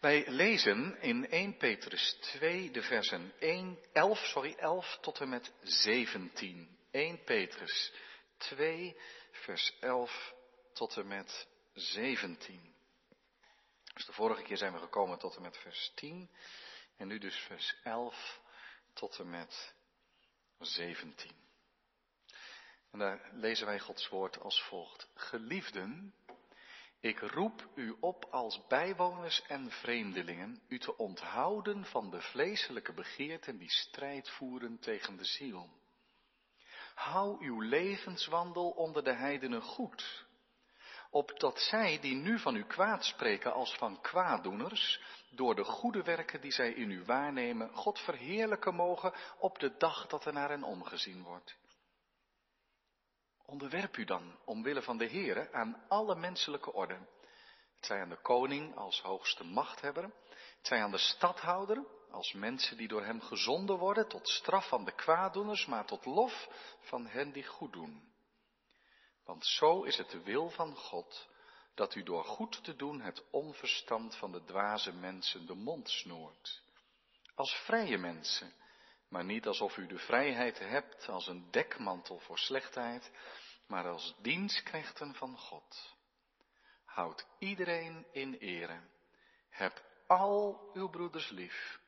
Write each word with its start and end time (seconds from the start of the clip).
Wij 0.00 0.28
lezen 0.28 1.00
in 1.00 1.28
1 1.28 1.56
Petrus 1.56 2.16
2 2.20 2.70
de 2.70 2.82
versen 2.82 3.32
1, 3.38 3.78
11, 3.92 4.18
sorry, 4.18 4.54
11 4.54 4.98
tot 5.00 5.20
en 5.20 5.28
met 5.28 5.52
17. 5.62 6.78
1 6.90 7.24
Petrus 7.24 7.92
2 8.36 8.96
vers 9.30 9.72
11 9.80 10.34
tot 10.72 10.96
en 10.96 11.06
met 11.06 11.48
17. 11.74 12.74
Dus 13.94 14.06
de 14.06 14.12
vorige 14.12 14.42
keer 14.42 14.56
zijn 14.56 14.72
we 14.72 14.78
gekomen 14.78 15.18
tot 15.18 15.36
en 15.36 15.42
met 15.42 15.56
vers 15.56 15.92
10 15.94 16.30
en 16.96 17.06
nu 17.06 17.18
dus 17.18 17.36
vers 17.36 17.76
11 17.82 18.40
tot 18.92 19.18
en 19.18 19.30
met 19.30 19.74
17. 20.58 21.30
En 22.90 22.98
daar 22.98 23.30
lezen 23.32 23.66
wij 23.66 23.78
Gods 23.78 24.08
woord 24.08 24.40
als 24.40 24.62
volgt. 24.62 25.08
Geliefden, 25.14 26.14
ik 27.00 27.18
roep 27.18 27.68
u 27.74 27.96
op 28.00 28.24
als 28.30 28.66
bijwoners 28.66 29.42
en 29.46 29.70
vreemdelingen 29.70 30.62
u 30.68 30.78
te 30.78 30.96
onthouden 30.96 31.84
van 31.84 32.10
de 32.10 32.20
vleeselijke 32.20 32.92
begeerten 32.92 33.58
die 33.58 33.70
strijd 33.70 34.30
voeren 34.30 34.78
tegen 34.78 35.16
de 35.16 35.24
ziel. 35.24 35.68
Hou 36.94 37.44
uw 37.44 37.60
levenswandel 37.60 38.70
onder 38.70 39.04
de 39.04 39.12
heidenen 39.12 39.62
goed, 39.62 40.26
opdat 41.10 41.60
zij 41.60 41.98
die 42.00 42.14
nu 42.14 42.38
van 42.38 42.56
u 42.56 42.64
kwaad 42.64 43.04
spreken 43.04 43.52
als 43.52 43.76
van 43.76 44.00
kwaaddoeners, 44.00 45.00
door 45.30 45.54
de 45.54 45.64
goede 45.64 46.02
werken 46.02 46.40
die 46.40 46.52
zij 46.52 46.72
in 46.72 46.90
u 46.90 47.04
waarnemen, 47.04 47.74
God 47.74 47.98
verheerlijken 47.98 48.74
mogen 48.74 49.14
op 49.38 49.58
de 49.58 49.76
dag 49.76 50.06
dat 50.06 50.24
er 50.24 50.32
naar 50.32 50.48
hen 50.48 50.62
omgezien 50.62 51.22
wordt. 51.22 51.56
Onderwerp 53.50 53.96
u 53.96 54.04
dan, 54.04 54.38
omwille 54.44 54.82
van 54.82 54.98
de 54.98 55.08
Heere, 55.08 55.52
aan 55.52 55.84
alle 55.88 56.14
menselijke 56.14 56.72
orde. 56.72 56.94
Het 57.74 57.86
zij 57.86 58.00
aan 58.00 58.08
de 58.08 58.20
koning 58.20 58.76
als 58.76 59.00
hoogste 59.00 59.44
machthebber, 59.44 60.02
het 60.02 60.66
zij 60.66 60.82
aan 60.82 60.90
de 60.90 60.98
stadhouder 60.98 61.84
als 62.10 62.32
mensen 62.32 62.76
die 62.76 62.88
door 62.88 63.04
hem 63.04 63.20
gezonden 63.20 63.78
worden, 63.78 64.08
tot 64.08 64.28
straf 64.28 64.68
van 64.68 64.84
de 64.84 64.92
kwaaddoeners, 64.94 65.66
maar 65.66 65.86
tot 65.86 66.04
lof 66.04 66.48
van 66.80 67.06
hen 67.06 67.32
die 67.32 67.46
goed 67.46 67.72
doen. 67.72 68.12
Want 69.24 69.46
zo 69.46 69.82
is 69.82 69.96
het 69.96 70.10
de 70.10 70.22
wil 70.22 70.50
van 70.50 70.76
God, 70.76 71.28
dat 71.74 71.94
u 71.94 72.02
door 72.02 72.24
goed 72.24 72.64
te 72.64 72.76
doen 72.76 73.00
het 73.00 73.24
onverstand 73.30 74.16
van 74.16 74.32
de 74.32 74.44
dwaze 74.44 74.92
mensen 74.92 75.46
de 75.46 75.54
mond 75.54 75.88
snoert. 75.88 76.62
Als 77.34 77.54
vrije 77.54 77.98
mensen, 77.98 78.52
maar 79.10 79.24
niet 79.24 79.46
alsof 79.46 79.76
u 79.76 79.86
de 79.86 79.98
vrijheid 79.98 80.58
hebt 80.58 81.08
als 81.08 81.26
een 81.26 81.50
dekmantel 81.50 82.18
voor 82.18 82.38
slechtheid, 82.38 83.10
maar 83.66 83.88
als 83.88 84.14
dienstknechten 84.18 85.14
van 85.14 85.38
God. 85.38 85.96
Houd 86.84 87.26
iedereen 87.38 88.06
in 88.12 88.34
ere. 88.34 88.80
Heb 89.48 89.84
al 90.06 90.70
uw 90.72 90.88
broeders 90.88 91.30
lief. 91.30 91.80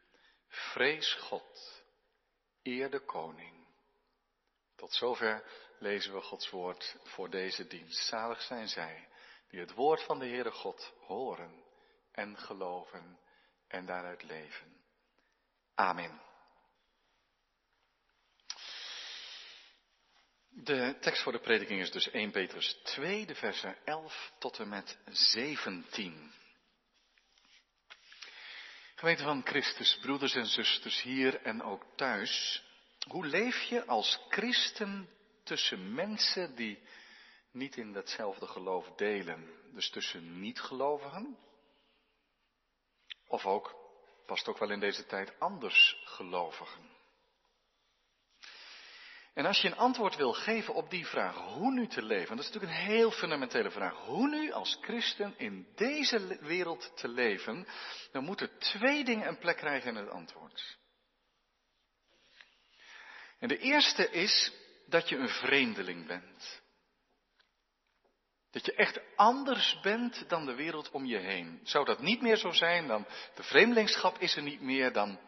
Vrees 0.49 1.15
God. 1.15 1.83
Eer 2.63 2.91
de 2.91 3.01
koning. 3.01 3.67
Tot 4.77 4.93
zover 4.93 5.45
lezen 5.79 6.15
we 6.15 6.21
Gods 6.21 6.51
woord 6.51 6.97
voor 7.03 7.31
deze 7.31 7.67
dienst. 7.67 8.07
Zalig 8.07 8.43
zijn 8.43 8.69
zij 8.69 9.09
die 9.49 9.61
het 9.61 9.75
woord 9.75 10.03
van 10.03 10.19
de 10.19 10.27
Heere 10.27 10.51
God 10.51 10.95
horen 10.99 11.65
en 12.13 12.39
geloven 12.39 13.19
en 13.69 13.87
daaruit 13.87 14.23
leven. 14.23 14.77
Amen. 15.75 16.32
De 20.55 20.97
tekst 21.01 21.23
voor 21.23 21.33
de 21.33 21.41
prediking 21.41 21.81
is 21.81 21.91
dus 21.91 22.11
1 22.11 22.31
Petrus 22.31 22.81
2, 22.83 23.27
de 23.27 23.35
versen 23.35 23.77
11 23.85 24.33
tot 24.39 24.59
en 24.59 24.69
met 24.69 24.99
17. 25.07 26.33
Gemeente 28.95 29.23
van 29.23 29.47
Christus, 29.47 29.99
broeders 30.01 30.35
en 30.35 30.47
zusters 30.47 31.03
hier 31.03 31.43
en 31.43 31.63
ook 31.63 31.87
thuis. 31.97 32.63
Hoe 33.09 33.27
leef 33.27 33.63
je 33.63 33.87
als 33.87 34.19
christen 34.29 35.09
tussen 35.45 35.95
mensen 35.95 36.55
die 36.55 36.83
niet 37.53 37.77
in 37.77 37.93
datzelfde 37.93 38.47
geloof 38.47 38.95
delen? 38.97 39.51
Dus 39.75 39.91
tussen 39.91 40.41
niet-gelovigen? 40.41 41.39
Of 43.27 43.47
ook, 43.47 43.75
past 44.27 44.49
ook 44.49 44.59
wel 44.59 44.71
in 44.71 44.81
deze 44.81 45.07
tijd, 45.07 45.39
anders 45.39 46.03
gelovigen? 46.05 46.92
En 49.35 49.47
als 49.47 49.61
je 49.61 49.69
een 49.69 49.77
antwoord 49.77 50.17
wil 50.17 50.33
geven 50.33 50.75
op 50.75 50.91
die 50.91 51.07
vraag, 51.07 51.37
hoe 51.37 51.73
nu 51.73 51.87
te 51.87 52.03
leven, 52.03 52.37
dat 52.37 52.45
is 52.45 52.53
natuurlijk 52.53 52.73
een 52.73 52.87
heel 52.87 53.11
fundamentele 53.11 53.71
vraag, 53.71 53.95
hoe 53.95 54.29
nu 54.29 54.53
als 54.53 54.79
christen 54.81 55.35
in 55.39 55.67
deze 55.75 56.39
wereld 56.41 56.93
te 56.97 57.09
leven, 57.09 57.67
dan 58.11 58.25
moeten 58.25 58.59
twee 58.59 59.05
dingen 59.05 59.29
een 59.29 59.39
plek 59.39 59.57
krijgen 59.57 59.89
in 59.89 59.97
het 59.97 60.11
antwoord. 60.11 60.79
En 63.39 63.49
de 63.49 63.59
eerste 63.59 64.11
is 64.11 64.53
dat 64.87 65.09
je 65.09 65.17
een 65.17 65.29
vreemdeling 65.29 66.07
bent. 66.07 66.63
Dat 68.51 68.67
je 68.67 68.75
echt 68.75 69.01
anders 69.17 69.81
bent 69.81 70.29
dan 70.29 70.47
de 70.47 70.55
wereld 70.55 70.91
om 70.91 71.05
je 71.05 71.19
heen. 71.19 71.61
Zou 71.63 71.85
dat 71.85 72.01
niet 72.01 72.23
meer 72.23 72.37
zo 72.37 72.51
zijn, 72.51 72.87
dan 72.87 73.07
de 73.35 73.43
vreemdelingschap 73.43 74.19
is 74.19 74.37
er 74.37 74.43
niet 74.43 74.61
meer, 74.61 74.93
dan, 74.93 75.21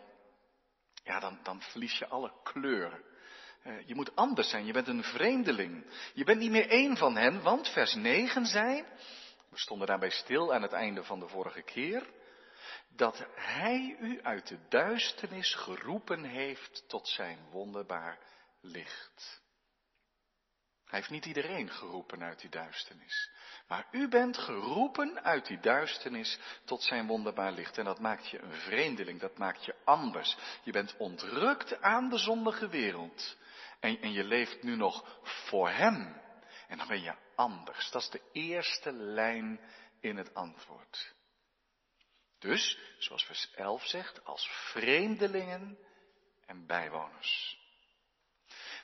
ja, 1.05 1.21
dan, 1.21 1.39
dan 1.43 1.63
verlies 1.63 1.99
je 1.99 2.07
alle 2.07 2.33
kleuren. 2.43 3.14
Eh, 3.65 3.87
je 3.87 3.95
moet 3.95 4.17
anders 4.17 4.49
zijn, 4.49 4.67
je 4.67 4.73
bent 4.73 4.89
een 4.89 5.03
vreemdeling. 5.03 5.87
Je 6.15 6.25
bent 6.25 6.41
niet 6.41 6.51
meer 6.51 6.69
één 6.69 6.97
van 6.97 7.17
hen, 7.17 7.43
want 7.43 7.69
vers 7.69 7.95
9 7.95 8.47
zei, 8.47 8.85
we 9.51 9.59
stonden 9.59 9.87
daarbij 9.87 10.11
stil 10.11 10.55
aan 10.55 10.63
het 10.63 10.73
einde 10.73 11.05
van 11.05 11.21
de 11.21 11.29
vorige 11.29 11.63
keer, 11.63 12.11
dat 12.89 13.27
hij 13.35 13.97
u 14.01 14.23
uit 14.23 14.49
de 14.49 14.59
duisternis 14.69 15.55
geroepen 15.55 16.25
heeft 16.25 16.85
tot 16.89 17.09
zijn 17.09 17.39
wonderbaar 17.51 18.19
licht. 18.61 19.43
Hij 20.85 20.99
heeft 20.99 21.11
niet 21.11 21.27
iedereen 21.27 21.71
geroepen 21.71 22.23
uit 22.23 22.41
die 22.41 22.51
duisternis. 22.51 23.31
Maar 23.69 23.87
u 23.91 24.09
bent 24.09 24.39
geroepen 24.39 25.23
uit 25.23 25.47
die 25.47 25.61
duisternis 25.61 26.39
tot 26.65 26.83
zijn 26.83 27.07
wonderbaar 27.07 27.53
licht. 27.53 27.79
En 27.79 27.85
dat 27.85 28.01
maakt 28.01 28.29
je 28.29 28.39
een 28.39 28.53
vreemdeling, 28.53 29.21
dat 29.21 29.39
maakt 29.39 29.65
je 29.65 29.75
anders. 29.85 30.37
Je 30.63 30.73
bent 30.73 30.97
ontrukt 30.97 31.81
aan 31.81 32.09
de 32.09 32.19
zondige 32.19 32.69
wereld. 32.69 33.37
En, 33.85 34.13
je 34.13 34.25
leeft 34.25 34.63
nu 34.63 34.77
nog 34.77 35.19
voor 35.23 35.71
Hem. 35.71 36.23
En 36.69 36.79
dan 36.79 36.89
ben 36.89 37.03
je 37.03 37.15
anders. 37.35 37.91
Dat 37.91 38.03
is 38.03 38.11
de 38.11 38.23
eerste 38.33 38.93
lijn 38.93 39.61
in 40.01 40.17
het 40.17 40.35
antwoord. 40.35 41.15
Dus, 42.39 42.79
zoals 42.99 43.25
vers 43.25 43.51
11 43.55 43.87
zegt, 43.87 44.25
als 44.25 44.49
vreemdelingen 44.73 45.79
en 46.47 46.67
bijwoners. 46.67 47.59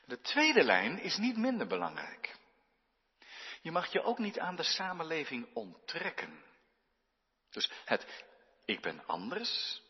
De 0.05 0.21
tweede 0.21 0.63
lijn 0.63 0.99
is 0.99 1.17
niet 1.17 1.37
minder 1.37 1.67
belangrijk. 1.67 2.39
Je 3.63 3.71
mag 3.71 3.93
je 3.93 4.03
ook 4.03 4.19
niet 4.19 4.39
aan 4.39 4.57
de 4.57 4.63
samenleving 4.63 5.55
onttrekken. 5.55 6.45
Dus 7.51 7.71
het 7.85 8.25
ik 8.65 8.81
ben 8.81 9.07
anders, 9.07 9.83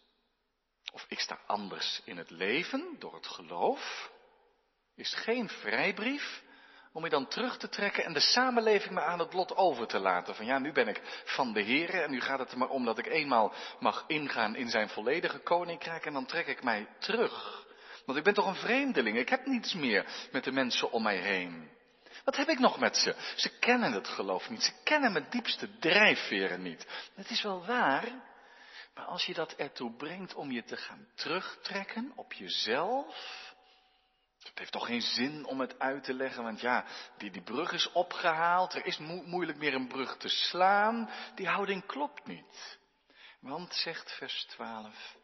of 0.93 1.05
ik 1.09 1.21
sta 1.21 1.41
anders 1.47 2.01
in 2.05 2.17
het 2.17 2.31
leven 2.31 2.97
door 2.99 3.15
het 3.15 3.27
geloof, 3.27 4.11
is 5.01 5.15
geen 5.15 5.49
vrijbrief 5.49 6.43
om 6.93 7.05
je 7.05 7.11
dan 7.11 7.29
terug 7.29 7.57
te 7.57 7.69
trekken 7.69 8.05
en 8.05 8.13
de 8.13 8.21
samenleving 8.21 8.95
maar 8.95 9.05
aan 9.05 9.19
het 9.19 9.33
lot 9.33 9.57
over 9.57 9.87
te 9.87 9.99
laten. 9.99 10.35
Van 10.35 10.47
ja, 10.47 10.59
nu 10.59 10.73
ben 10.73 10.89
ik 10.89 11.23
van 11.25 11.53
de 11.53 11.61
Heer 11.61 12.03
en 12.03 12.11
nu 12.11 12.21
gaat 12.21 12.39
het 12.39 12.53
er 12.53 12.59
maar 12.59 12.69
om 12.69 12.85
dat 12.85 12.99
ik 12.99 13.07
eenmaal 13.07 13.53
mag 13.79 14.05
ingaan 14.07 14.57
in 14.57 14.69
zijn 14.69 14.89
volledige 14.89 15.39
koninkrijk 15.39 16.07
en 16.07 16.13
dan 16.13 16.27
trek 16.27 16.47
ik 16.47 16.63
mij 16.63 16.87
terug. 16.99 17.67
Want 18.07 18.19
ik 18.19 18.25
ben 18.25 18.35
toch 18.35 18.47
een 18.47 18.55
vreemdeling, 18.55 19.19
ik 19.19 19.29
heb 19.29 19.47
niets 19.47 19.75
meer 19.75 20.29
met 20.33 20.45
de 20.45 20.53
mensen 20.53 20.91
om 20.91 21.03
mij 21.03 21.19
heen. 21.19 21.71
Wat 22.25 22.37
heb 22.37 22.49
ik 22.49 22.59
nog 22.59 22.79
met 22.79 22.97
ze? 22.97 23.15
Ze 23.37 23.59
kennen 23.59 23.93
het 23.93 24.09
geloof 24.09 24.51
niet, 24.51 24.63
ze 24.63 24.73
kennen 24.85 25.13
mijn 25.13 25.27
diepste 25.31 25.79
drijfveren 25.79 26.63
niet. 26.63 26.87
Het 27.15 27.31
is 27.31 27.43
wel 27.43 27.65
waar, 27.67 28.09
maar 28.95 29.05
als 29.05 29.27
je 29.27 29.35
dat 29.35 29.53
ertoe 29.53 29.97
brengt 29.97 30.35
om 30.35 30.51
je 30.51 30.65
te 30.65 30.77
gaan 30.77 31.09
terugtrekken 31.15 32.13
op 32.15 32.33
jezelf, 32.33 33.17
het 34.49 34.59
heeft 34.59 34.73
toch 34.73 34.87
geen 34.87 35.01
zin 35.01 35.45
om 35.45 35.61
het 35.61 35.79
uit 35.79 36.05
te 36.05 36.15
leggen, 36.15 36.43
want 36.43 36.61
ja, 36.61 36.85
die, 37.17 37.31
die 37.31 37.43
brug 37.43 37.73
is 37.73 37.93
opgehaald, 37.93 38.75
er 38.75 38.87
is 38.87 38.99
moeilijk 39.25 39.59
meer 39.59 39.75
een 39.75 39.89
brug 39.89 40.17
te 40.17 40.29
slaan, 40.29 41.11
die 41.35 41.49
houding 41.49 41.87
klopt 41.87 42.27
niet. 42.27 42.79
Want, 43.41 43.75
zegt 43.75 44.13
vers 44.13 44.45
12, 44.45 45.17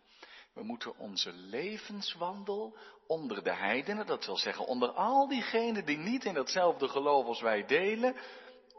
we 0.52 0.62
moeten 0.62 0.96
onze 0.96 1.32
levenswandel 1.32 2.78
onder 3.06 3.42
de 3.42 3.54
heidenen, 3.54 4.06
dat 4.06 4.26
wil 4.26 4.36
zeggen 4.36 4.66
onder 4.66 4.90
al 4.90 5.28
diegenen 5.28 5.84
die 5.84 5.98
niet 5.98 6.24
in 6.24 6.34
datzelfde 6.34 6.88
geloof 6.88 7.26
als 7.26 7.40
wij 7.40 7.66
delen, 7.66 8.16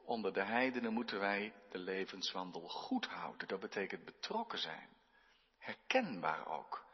onder 0.06 0.34
de 0.34 0.44
heidenen 0.44 0.94
moeten 0.94 1.20
wij 1.20 1.54
de 1.70 1.78
levenswandel 1.78 2.68
goed 2.68 3.06
houden. 3.06 3.48
Dat 3.48 3.60
betekent 3.60 4.06
betrokken 4.06 4.60
zijn, 4.60 4.90
herkenbaar 5.58 6.48
ook, 6.48 6.86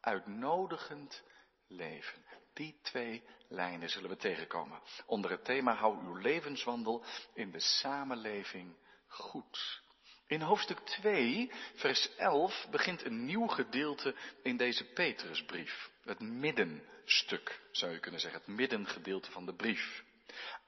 uitnodigend 0.00 1.22
leven. 1.66 2.24
Die 2.52 2.78
twee 2.82 3.22
lijnen 3.48 3.90
zullen 3.90 4.10
we 4.10 4.16
tegenkomen. 4.16 4.82
Onder 5.06 5.30
het 5.30 5.44
thema 5.44 5.74
hou 5.74 6.04
uw 6.04 6.16
levenswandel 6.16 7.04
in 7.34 7.50
de 7.50 7.60
samenleving 7.60 8.76
goed. 9.06 9.82
In 10.26 10.40
hoofdstuk 10.40 10.78
2, 10.78 11.50
vers 11.74 12.14
11, 12.16 12.66
begint 12.70 13.04
een 13.04 13.24
nieuw 13.24 13.46
gedeelte 13.46 14.14
in 14.42 14.56
deze 14.56 14.84
Petrusbrief. 14.84 15.90
Het 16.04 16.20
middenstuk, 16.20 17.60
zou 17.70 17.92
je 17.92 17.98
kunnen 17.98 18.20
zeggen, 18.20 18.40
het 18.40 18.56
middengedeelte 18.56 19.30
van 19.30 19.46
de 19.46 19.54
brief. 19.54 20.04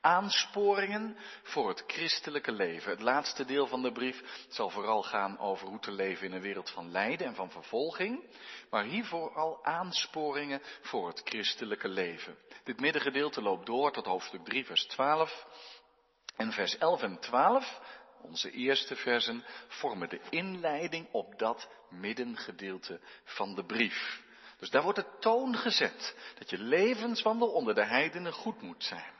Aansporingen 0.00 1.16
voor 1.42 1.68
het 1.68 1.84
christelijke 1.86 2.52
leven. 2.52 2.90
Het 2.90 3.00
laatste 3.00 3.44
deel 3.44 3.66
van 3.66 3.82
de 3.82 3.92
brief 3.92 4.46
zal 4.48 4.70
vooral 4.70 5.02
gaan 5.02 5.38
over 5.38 5.68
hoe 5.68 5.80
te 5.80 5.92
leven 5.92 6.26
in 6.26 6.32
een 6.32 6.40
wereld 6.40 6.70
van 6.70 6.90
lijden 6.90 7.26
en 7.26 7.34
van 7.34 7.50
vervolging. 7.50 8.36
Maar 8.70 8.84
hier 8.84 9.04
vooral 9.04 9.64
aansporingen 9.64 10.62
voor 10.82 11.08
het 11.08 11.20
christelijke 11.24 11.88
leven. 11.88 12.38
Dit 12.64 12.80
middengedeelte 12.80 13.42
loopt 13.42 13.66
door 13.66 13.92
tot 13.92 14.06
hoofdstuk 14.06 14.44
3, 14.44 14.64
vers 14.64 14.86
12. 14.86 15.46
En 16.36 16.52
vers 16.52 16.78
11 16.78 17.02
en 17.02 17.20
12 17.20 17.80
onze 18.24 18.50
eerste 18.50 18.96
versen 18.96 19.44
vormen 19.68 20.08
de 20.08 20.20
inleiding 20.30 21.08
op 21.10 21.38
dat 21.38 21.68
middengedeelte 21.90 23.00
van 23.24 23.54
de 23.54 23.64
brief. 23.64 24.22
Dus 24.58 24.70
daar 24.70 24.82
wordt 24.82 24.98
de 24.98 25.16
toon 25.20 25.56
gezet 25.56 26.16
dat 26.38 26.50
je 26.50 26.58
levenswandel 26.58 27.48
onder 27.48 27.74
de 27.74 27.84
heidenen 27.84 28.32
goed 28.32 28.62
moet 28.62 28.84
zijn. 28.84 29.12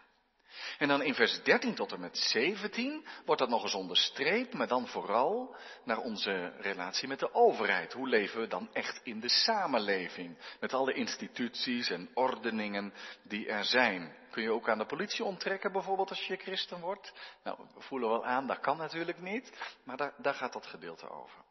En 0.84 0.90
dan 0.90 1.02
in 1.02 1.14
vers 1.14 1.42
13 1.42 1.74
tot 1.74 1.92
en 1.92 2.00
met 2.00 2.18
17 2.18 3.06
wordt 3.24 3.40
dat 3.40 3.50
nog 3.50 3.62
eens 3.62 3.74
onderstreept, 3.74 4.54
maar 4.54 4.68
dan 4.68 4.88
vooral 4.88 5.56
naar 5.84 5.98
onze 5.98 6.52
relatie 6.58 7.08
met 7.08 7.18
de 7.18 7.34
overheid. 7.34 7.92
Hoe 7.92 8.08
leven 8.08 8.40
we 8.40 8.46
dan 8.46 8.68
echt 8.72 9.00
in 9.02 9.20
de 9.20 9.28
samenleving? 9.28 10.38
Met 10.60 10.74
alle 10.74 10.92
instituties 10.92 11.90
en 11.90 12.10
ordeningen 12.14 12.92
die 13.22 13.48
er 13.48 13.64
zijn. 13.64 14.16
Kun 14.30 14.42
je 14.42 14.52
ook 14.52 14.68
aan 14.68 14.78
de 14.78 14.86
politie 14.86 15.24
onttrekken 15.24 15.72
bijvoorbeeld 15.72 16.10
als 16.10 16.26
je 16.26 16.36
christen 16.36 16.80
wordt? 16.80 17.12
Nou, 17.44 17.58
we 17.74 17.80
voelen 17.80 18.08
wel 18.08 18.24
aan, 18.24 18.46
dat 18.46 18.60
kan 18.60 18.76
natuurlijk 18.76 19.20
niet, 19.20 19.76
maar 19.84 19.96
daar, 19.96 20.14
daar 20.18 20.34
gaat 20.34 20.52
dat 20.52 20.66
gedeelte 20.66 21.10
over. 21.10 21.44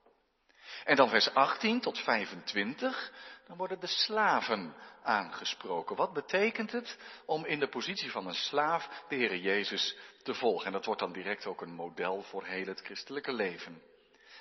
En 0.83 0.95
dan 0.95 1.09
vers 1.09 1.33
18 1.33 1.79
tot 1.79 1.99
25, 1.99 3.11
dan 3.47 3.57
worden 3.57 3.79
de 3.79 3.87
slaven 3.87 4.75
aangesproken. 5.03 5.95
Wat 5.95 6.13
betekent 6.13 6.71
het 6.71 6.97
om 7.25 7.45
in 7.45 7.59
de 7.59 7.69
positie 7.69 8.11
van 8.11 8.27
een 8.27 8.33
slaaf 8.33 9.03
de 9.09 9.15
Heer 9.15 9.37
Jezus 9.37 9.97
te 10.23 10.33
volgen? 10.33 10.65
En 10.65 10.71
dat 10.71 10.85
wordt 10.85 10.99
dan 10.99 11.13
direct 11.13 11.45
ook 11.45 11.61
een 11.61 11.73
model 11.73 12.21
voor 12.21 12.45
heel 12.45 12.65
het 12.65 12.81
christelijke 12.81 13.33
leven. 13.33 13.81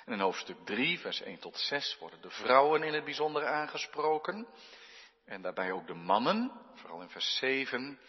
En 0.05 0.13
in 0.13 0.19
hoofdstuk 0.19 0.57
3, 0.65 0.99
vers 0.99 1.21
1 1.21 1.39
tot 1.39 1.57
6 1.57 1.97
worden 1.99 2.21
de 2.21 2.29
vrouwen 2.29 2.83
in 2.83 2.93
het 2.93 3.03
bijzonder 3.03 3.47
aangesproken. 3.47 4.47
En 5.25 5.41
daarbij 5.41 5.71
ook 5.71 5.87
de 5.87 5.93
mannen, 5.93 6.51
vooral 6.73 7.01
in 7.01 7.09
vers 7.09 7.35
7. 7.37 7.99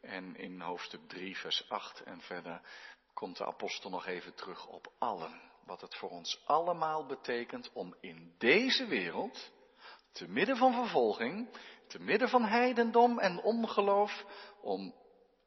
En 0.00 0.36
in 0.36 0.60
hoofdstuk 0.60 1.00
3, 1.08 1.36
vers 1.36 1.68
8 1.68 2.02
en 2.02 2.20
verder 2.20 2.60
komt 3.14 3.36
de 3.36 3.46
apostel 3.46 3.90
nog 3.90 4.06
even 4.06 4.34
terug 4.34 4.66
op 4.66 4.92
allen 4.98 5.50
wat 5.64 5.80
het 5.80 5.96
voor 5.96 6.10
ons 6.10 6.42
allemaal 6.44 7.06
betekent 7.06 7.70
om 7.72 7.94
in 8.00 8.34
deze 8.38 8.86
wereld, 8.86 9.50
te 10.12 10.28
midden 10.28 10.56
van 10.56 10.72
vervolging, 10.72 11.56
te 11.88 11.98
midden 11.98 12.28
van 12.28 12.44
heidendom 12.44 13.18
en 13.18 13.42
ongeloof, 13.42 14.24
om 14.60 14.94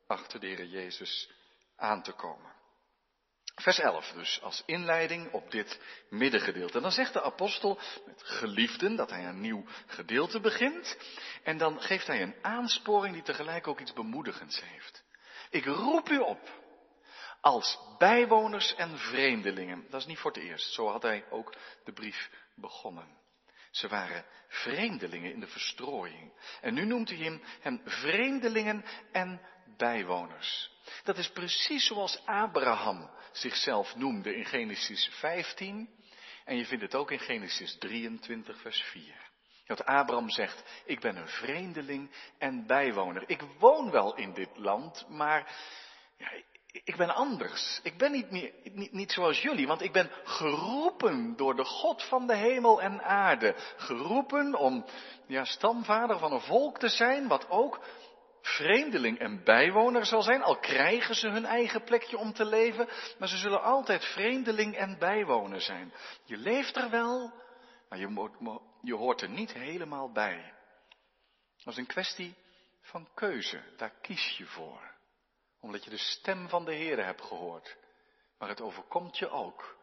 achter 0.07 0.39
de 0.39 0.47
Heer 0.47 0.65
Jezus 0.65 1.29
aan 1.75 2.03
te 2.03 2.11
komen. 2.11 2.53
Vers 3.55 3.79
11 3.79 4.11
dus, 4.11 4.41
als 4.41 4.63
inleiding 4.65 5.31
op 5.31 5.51
dit 5.51 5.79
middengedeelte. 6.09 6.75
En 6.75 6.81
dan 6.81 6.91
zegt 6.91 7.13
de 7.13 7.21
apostel 7.21 7.79
met 8.05 8.23
geliefden 8.23 8.95
dat 8.95 9.09
hij 9.09 9.25
een 9.25 9.41
nieuw 9.41 9.63
gedeelte 9.85 10.39
begint. 10.39 10.97
En 11.43 11.57
dan 11.57 11.81
geeft 11.81 12.07
hij 12.07 12.21
een 12.21 12.35
aansporing 12.41 13.13
die 13.13 13.23
tegelijk 13.23 13.67
ook 13.67 13.79
iets 13.79 13.93
bemoedigends 13.93 14.61
heeft. 14.61 15.03
Ik 15.49 15.65
roep 15.65 16.09
u 16.09 16.17
op, 16.17 16.39
als 17.41 17.79
bijwoners 17.97 18.75
en 18.75 18.97
vreemdelingen. 18.97 19.85
Dat 19.89 19.99
is 19.99 20.07
niet 20.07 20.19
voor 20.19 20.31
het 20.31 20.43
eerst. 20.43 20.73
Zo 20.73 20.87
had 20.87 21.01
hij 21.01 21.25
ook 21.29 21.55
de 21.83 21.93
brief 21.93 22.29
begonnen. 22.55 23.23
Ze 23.75 23.87
waren 23.87 24.25
vreemdelingen 24.47 25.31
in 25.31 25.39
de 25.39 25.47
verstrooiing. 25.47 26.33
En 26.61 26.73
nu 26.73 26.85
noemt 26.85 27.09
hij 27.09 27.39
hem, 27.61 27.81
vreemdelingen 27.85 28.85
en 29.11 29.41
bijwoners. 29.77 30.71
Dat 31.03 31.17
is 31.17 31.29
precies 31.29 31.85
zoals 31.85 32.21
Abraham 32.25 33.09
zichzelf 33.31 33.95
noemde 33.95 34.35
in 34.35 34.45
Genesis 34.45 35.09
15. 35.19 35.89
En 36.45 36.57
je 36.57 36.65
vindt 36.65 36.83
het 36.83 36.95
ook 36.95 37.11
in 37.11 37.19
Genesis 37.19 37.77
23, 37.79 38.61
vers 38.61 38.81
4. 38.81 39.15
Dat 39.65 39.85
Abraham 39.85 40.29
zegt, 40.29 40.63
ik 40.85 40.99
ben 40.99 41.15
een 41.15 41.27
vreemdeling 41.27 42.11
en 42.37 42.65
bijwoner. 42.67 43.23
Ik 43.27 43.41
woon 43.59 43.91
wel 43.91 44.15
in 44.15 44.33
dit 44.33 44.57
land, 44.57 45.05
maar 45.09 45.55
ja, 46.17 46.31
ik 46.83 46.95
ben 46.95 47.15
anders. 47.15 47.79
Ik 47.83 47.97
ben 47.97 48.11
niet, 48.11 48.31
meer, 48.31 48.53
niet, 48.63 48.91
niet 48.91 49.11
zoals 49.11 49.41
jullie, 49.41 49.67
want 49.67 49.81
ik 49.81 49.91
ben 49.91 50.11
geroepen 50.23 51.35
door 51.35 51.55
de 51.55 51.65
God 51.65 52.03
van 52.03 52.27
de 52.27 52.35
hemel 52.35 52.81
en 52.81 53.03
aarde. 53.03 53.55
Geroepen 53.77 54.55
om 54.55 54.85
ja, 55.27 55.45
stamvader 55.45 56.19
van 56.19 56.31
een 56.31 56.41
volk 56.41 56.79
te 56.79 56.89
zijn, 56.89 57.27
wat 57.27 57.49
ook 57.49 57.79
vreemdeling 58.41 59.19
en 59.19 59.43
bijwoner 59.43 60.05
zal 60.05 60.21
zijn, 60.21 60.43
al 60.43 60.59
krijgen 60.59 61.15
ze 61.15 61.27
hun 61.27 61.45
eigen 61.45 61.83
plekje 61.83 62.17
om 62.17 62.33
te 62.33 62.45
leven, 62.45 62.87
maar 63.19 63.27
ze 63.27 63.37
zullen 63.37 63.61
altijd 63.61 64.05
vreemdeling 64.05 64.75
en 64.75 64.99
bijwoner 64.99 65.61
zijn. 65.61 65.93
Je 66.23 66.37
leeft 66.37 66.75
er 66.75 66.89
wel, 66.89 67.33
maar 67.89 67.99
je, 67.99 68.29
je 68.81 68.95
hoort 68.95 69.21
er 69.21 69.29
niet 69.29 69.53
helemaal 69.53 70.11
bij. 70.11 70.53
Dat 71.63 71.73
is 71.73 71.79
een 71.79 71.85
kwestie 71.85 72.35
van 72.81 73.07
keuze, 73.13 73.63
daar 73.77 73.93
kies 74.01 74.37
je 74.37 74.45
voor 74.45 74.94
omdat 75.65 75.83
je 75.83 75.89
de 75.89 75.97
stem 75.97 76.49
van 76.49 76.65
de 76.65 76.73
Heer 76.73 77.05
hebt 77.05 77.21
gehoord. 77.21 77.77
Maar 78.37 78.49
het 78.49 78.61
overkomt 78.61 79.17
je 79.17 79.29
ook. 79.29 79.77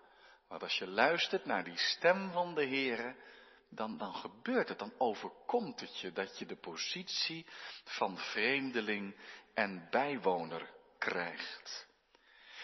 Want 0.49 0.63
als 0.63 0.79
je 0.79 0.87
luistert 0.87 1.45
naar 1.45 1.65
die 1.65 1.79
stem 1.79 2.31
van 2.31 2.55
de 2.55 2.65
Heer, 2.65 3.17
dan, 3.69 3.99
dan 3.99 4.15
gebeurt 4.15 4.69
het, 4.69 4.79
dan 4.79 4.93
overkomt 4.99 5.81
het 5.81 5.99
je 5.99 6.13
dat 6.13 6.39
je 6.39 6.47
de 6.47 6.57
positie 6.57 7.47
van 7.85 8.19
vreemdeling 8.19 9.17
en 9.55 9.89
bijwoner 9.91 10.71
krijgt. 10.99 11.87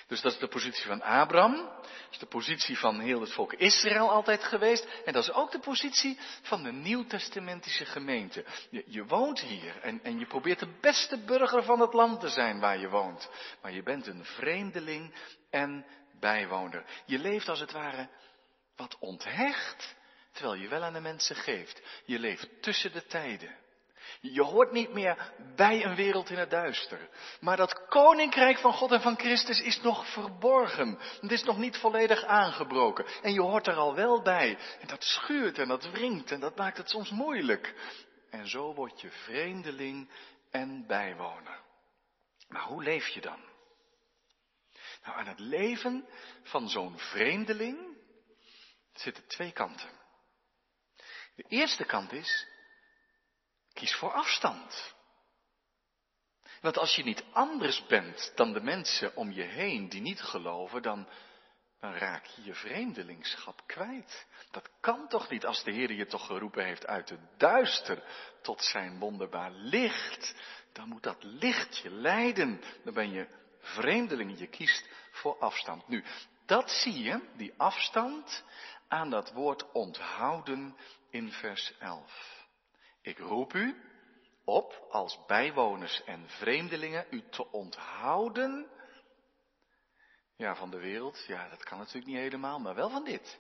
Dus 0.09 0.21
dat 0.21 0.33
is 0.33 0.39
de 0.39 0.49
positie 0.49 0.85
van 0.87 1.03
Abraham, 1.03 1.55
dat 1.55 2.11
is 2.11 2.19
de 2.19 2.27
positie 2.27 2.79
van 2.79 3.01
heel 3.01 3.21
het 3.21 3.33
volk 3.33 3.53
Israël 3.53 4.11
altijd 4.11 4.45
geweest. 4.45 4.87
En 5.05 5.13
dat 5.13 5.23
is 5.23 5.33
ook 5.33 5.51
de 5.51 5.59
positie 5.59 6.19
van 6.43 6.63
de 6.63 6.73
nieuwtestamentische 6.73 7.85
gemeente. 7.85 8.45
Je, 8.71 8.85
je 8.87 9.05
woont 9.05 9.41
hier 9.41 9.81
en, 9.81 10.03
en 10.03 10.19
je 10.19 10.27
probeert 10.27 10.59
de 10.59 10.79
beste 10.81 11.19
burger 11.19 11.63
van 11.63 11.81
het 11.81 11.93
land 11.93 12.21
te 12.21 12.29
zijn 12.29 12.61
waar 12.61 12.79
je 12.79 12.89
woont. 12.89 13.31
Maar 13.63 13.73
je 13.73 13.83
bent 13.83 14.07
een 14.07 14.25
vreemdeling 14.25 15.15
en 15.51 15.87
bijwoner. 16.21 16.85
Je 17.07 17.19
leeft 17.19 17.49
als 17.49 17.61
het 17.61 17.73
ware 17.73 18.09
wat 18.77 18.97
onthecht, 18.99 19.97
terwijl 20.33 20.55
je 20.55 20.69
wel 20.69 20.83
aan 20.83 20.93
de 20.93 21.01
mensen 21.01 21.37
geeft. 21.37 21.83
Je 22.05 22.19
leeft 22.19 22.63
tussen 22.63 22.93
de 22.93 23.07
tijden. 23.07 23.57
Je 24.21 24.43
hoort 24.43 24.73
niet 24.73 24.93
meer 24.93 25.33
bij 25.57 25.85
een 25.85 25.95
wereld 25.95 26.31
in 26.31 26.39
het 26.39 26.51
duister. 26.51 27.09
Maar 27.41 27.57
dat 27.57 27.87
koninkrijk 27.87 28.59
van 28.59 28.73
God 28.73 28.93
en 28.93 29.01
van 29.01 29.19
Christus 29.19 29.61
is 29.61 29.81
nog 29.81 30.13
verborgen. 30.13 30.99
Het 31.21 31.33
is 31.33 31.43
nog 31.43 31.59
niet 31.59 31.77
volledig 31.77 32.25
aangebroken. 32.25 33.07
En 33.23 33.33
je 33.33 33.41
hoort 33.41 33.67
er 33.67 33.77
al 33.77 33.95
wel 33.95 34.23
bij. 34.23 34.59
En 34.81 34.87
dat 34.87 35.05
schuurt 35.05 35.59
en 35.59 35.69
dat 35.69 35.91
wringt 35.91 36.31
en 36.31 36.41
dat 36.41 36.57
maakt 36.57 36.77
het 36.77 36.91
soms 36.91 37.11
moeilijk. 37.11 37.75
En 38.31 38.49
zo 38.49 38.75
word 38.75 39.01
je 39.01 39.11
vreemdeling 39.11 40.11
en 40.51 40.87
bijwoner. 40.87 41.61
Maar 42.49 42.63
hoe 42.63 42.83
leef 42.83 43.09
je 43.09 43.21
dan? 43.21 43.41
Nou, 45.05 45.19
aan 45.19 45.27
het 45.27 45.41
leven 45.41 46.09
van 46.43 46.69
zo'n 46.69 46.99
vreemdeling 46.99 47.97
zitten 48.93 49.27
twee 49.27 49.53
kanten. 49.53 49.91
De 51.35 51.45
eerste 51.49 51.85
kant 51.85 52.13
is, 52.13 52.47
Kies 53.79 53.95
voor 53.95 54.13
afstand. 54.13 54.95
Want 56.61 56.79
als 56.79 56.97
je 56.97 57.05
niet 57.05 57.25
anders 57.33 57.87
bent 57.87 58.33
dan 58.35 58.53
de 58.53 58.61
mensen 58.61 59.17
om 59.17 59.33
je 59.33 59.43
heen 59.43 59.89
die 59.89 60.01
niet 60.01 60.21
geloven, 60.21 60.83
dan, 60.83 61.09
dan 61.81 61.93
raak 61.93 62.25
je 62.25 62.43
je 62.45 62.55
vreemdelingschap 62.55 63.63
kwijt. 63.67 64.27
Dat 64.51 64.71
kan 64.81 65.09
toch 65.09 65.31
niet 65.31 65.47
als 65.47 65.65
de 65.65 65.73
Heer 65.73 65.93
je 65.93 66.07
toch 66.07 66.27
geroepen 66.27 66.65
heeft 66.65 66.87
uit 66.87 67.09
het 67.09 67.21
duister 67.37 68.03
tot 68.43 68.65
zijn 68.65 68.99
wonderbaar 68.99 69.51
licht. 69.51 70.35
Dan 70.73 70.89
moet 70.89 71.03
dat 71.03 71.23
licht 71.23 71.77
je 71.77 71.91
leiden. 71.91 72.61
Dan 72.85 72.95
ben 72.95 73.11
je 73.11 73.29
vreemdeling, 73.61 74.39
je 74.39 74.49
kiest 74.49 74.89
voor 75.11 75.39
afstand. 75.39 75.89
Nu, 75.89 76.05
dat 76.47 76.71
zie 76.71 77.03
je, 77.03 77.21
die 77.37 77.55
afstand, 77.57 78.45
aan 78.89 79.11
dat 79.11 79.33
woord 79.33 79.73
onthouden 79.73 80.77
in 81.11 81.33
vers 81.33 81.79
11. 81.79 82.38
Ik 83.03 83.19
roep 83.19 83.53
u 83.53 83.83
op 84.45 84.87
als 84.91 85.25
bijwoners 85.27 86.05
en 86.05 86.29
vreemdelingen 86.29 87.07
u 87.11 87.29
te 87.29 87.51
onthouden. 87.51 88.71
Ja, 90.37 90.57
van 90.57 90.71
de 90.71 90.79
wereld, 90.79 91.25
ja, 91.27 91.49
dat 91.49 91.65
kan 91.65 91.79
natuurlijk 91.79 92.07
niet 92.07 92.17
helemaal, 92.17 92.59
maar 92.59 92.75
wel 92.75 92.91
van 92.91 93.05
dit. 93.05 93.39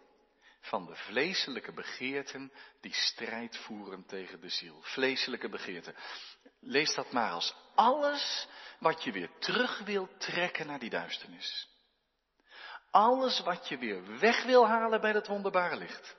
Van 0.60 0.86
de 0.86 0.94
vleeselijke 0.94 1.72
begeerten 1.72 2.52
die 2.80 2.94
strijd 2.94 3.56
voeren 3.56 4.06
tegen 4.06 4.40
de 4.40 4.48
ziel. 4.48 4.80
Vleeselijke 4.82 5.48
begeerten. 5.48 5.94
Lees 6.60 6.94
dat 6.94 7.12
maar 7.12 7.30
als 7.30 7.54
alles 7.74 8.48
wat 8.78 9.04
je 9.04 9.12
weer 9.12 9.30
terug 9.38 9.78
wilt 9.78 10.20
trekken 10.20 10.66
naar 10.66 10.78
die 10.78 10.90
duisternis. 10.90 11.68
Alles 12.90 13.40
wat 13.40 13.68
je 13.68 13.78
weer 13.78 14.18
weg 14.18 14.44
wil 14.44 14.66
halen 14.66 15.00
bij 15.00 15.12
dat 15.12 15.26
wonderbare 15.26 15.76
licht. 15.76 16.16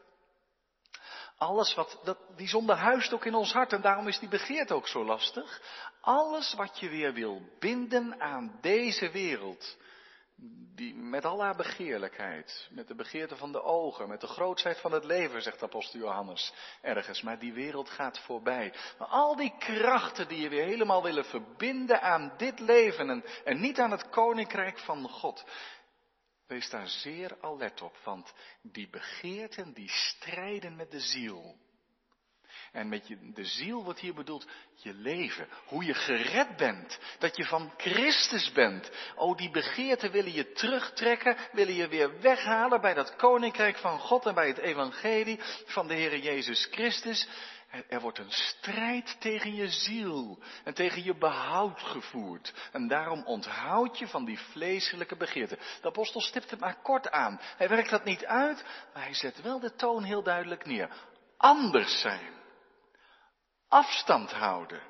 Alles 1.39 1.75
wat, 1.75 1.99
dat, 2.03 2.17
die 2.35 2.47
zonde 2.47 2.73
huist 2.73 3.13
ook 3.13 3.25
in 3.25 3.35
ons 3.35 3.53
hart 3.53 3.73
en 3.73 3.81
daarom 3.81 4.07
is 4.07 4.19
die 4.19 4.29
begeerte 4.29 4.73
ook 4.73 4.87
zo 4.87 5.05
lastig. 5.05 5.61
Alles 6.01 6.53
wat 6.53 6.79
je 6.79 6.89
weer 6.89 7.13
wil 7.13 7.41
binden 7.59 8.21
aan 8.21 8.57
deze 8.61 9.09
wereld. 9.09 9.77
Die, 10.75 10.95
met 10.95 11.25
al 11.25 11.41
haar 11.41 11.55
begeerlijkheid, 11.55 12.67
met 12.71 12.87
de 12.87 12.95
begeerte 12.95 13.35
van 13.35 13.51
de 13.51 13.61
ogen, 13.61 14.07
met 14.07 14.21
de 14.21 14.27
grootsheid 14.27 14.79
van 14.79 14.91
het 14.91 15.03
leven, 15.03 15.41
zegt 15.41 15.63
apostel 15.63 15.99
Johannes 15.99 16.53
ergens. 16.81 17.21
Maar 17.21 17.39
die 17.39 17.53
wereld 17.53 17.89
gaat 17.89 18.19
voorbij. 18.19 18.73
Maar 18.97 19.07
al 19.07 19.35
die 19.35 19.53
krachten 19.57 20.27
die 20.27 20.41
je 20.41 20.49
weer 20.49 20.65
helemaal 20.65 21.03
willen 21.03 21.25
verbinden 21.25 22.01
aan 22.01 22.33
dit 22.37 22.59
leven 22.59 23.09
en, 23.09 23.23
en 23.43 23.59
niet 23.59 23.79
aan 23.79 23.91
het 23.91 24.09
koninkrijk 24.09 24.79
van 24.79 25.09
God. 25.09 25.45
Wees 26.49 26.69
daar 26.69 26.87
zeer 26.87 27.37
alert 27.41 27.81
op, 27.81 27.97
want 28.03 28.33
die 28.61 28.89
begeerten 28.89 29.73
die 29.73 29.89
strijden 29.89 30.75
met 30.75 30.91
de 30.91 30.99
ziel. 30.99 31.57
En 32.71 32.89
met 32.89 33.07
je, 33.07 33.31
de 33.33 33.45
ziel 33.45 33.83
wordt 33.83 33.99
hier 33.99 34.13
bedoeld 34.13 34.47
je 34.75 34.93
leven, 34.93 35.47
hoe 35.65 35.85
je 35.85 35.93
gered 35.93 36.57
bent, 36.57 36.99
dat 37.19 37.35
je 37.35 37.45
van 37.45 37.73
Christus 37.77 38.51
bent. 38.51 38.91
Oh, 39.15 39.37
die 39.37 39.49
begeerten 39.49 40.11
willen 40.11 40.33
je 40.33 40.51
terugtrekken, 40.51 41.37
willen 41.51 41.73
je 41.73 41.87
weer 41.87 42.21
weghalen 42.21 42.81
bij 42.81 42.93
dat 42.93 43.15
koninkrijk 43.15 43.77
van 43.77 43.99
God 43.99 44.25
en 44.25 44.33
bij 44.33 44.47
het 44.47 44.57
evangelie 44.57 45.39
van 45.65 45.87
de 45.87 45.93
Heer 45.93 46.17
Jezus 46.17 46.67
Christus. 46.71 47.27
Er 47.69 48.01
wordt 48.01 48.17
een 48.17 48.31
strijd 48.31 49.15
tegen 49.19 49.55
je 49.55 49.69
ziel 49.69 50.39
en 50.63 50.73
tegen 50.73 51.03
je 51.03 51.17
behoud 51.17 51.81
gevoerd. 51.81 52.53
En 52.71 52.87
daarom 52.87 53.23
onthoud 53.25 53.99
je 53.99 54.07
van 54.07 54.25
die 54.25 54.39
vleeselijke 54.39 55.15
begeerten. 55.15 55.57
De 55.81 55.87
apostel 55.87 56.21
stipt 56.21 56.49
het 56.49 56.59
maar 56.59 56.81
kort 56.81 57.11
aan. 57.11 57.39
Hij 57.41 57.69
werkt 57.69 57.89
dat 57.89 58.03
niet 58.03 58.25
uit, 58.25 58.63
maar 58.93 59.03
hij 59.03 59.13
zet 59.13 59.41
wel 59.41 59.59
de 59.59 59.75
toon 59.75 60.03
heel 60.03 60.23
duidelijk 60.23 60.65
neer. 60.65 60.89
Anders 61.37 61.99
zijn. 61.99 62.33
Afstand 63.67 64.31
houden. 64.31 64.81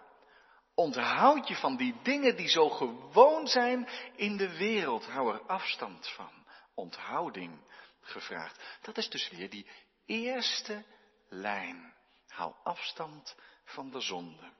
Onthoud 0.75 1.47
je 1.47 1.55
van 1.55 1.77
die 1.77 1.95
dingen 2.03 2.35
die 2.35 2.47
zo 2.47 2.69
gewoon 2.69 3.47
zijn 3.47 3.87
in 4.15 4.37
de 4.37 4.57
wereld. 4.57 5.05
Hou 5.05 5.33
er 5.33 5.41
afstand 5.41 6.09
van. 6.09 6.31
Onthouding 6.75 7.61
gevraagd. 8.01 8.79
Dat 8.81 8.97
is 8.97 9.09
dus 9.09 9.29
weer 9.29 9.49
die 9.49 9.67
eerste 10.05 10.83
lijn. 11.29 11.97
Hou 12.29 12.53
afstand 12.63 13.35
van 13.63 13.91
de 13.91 14.01
zonde. 14.01 14.51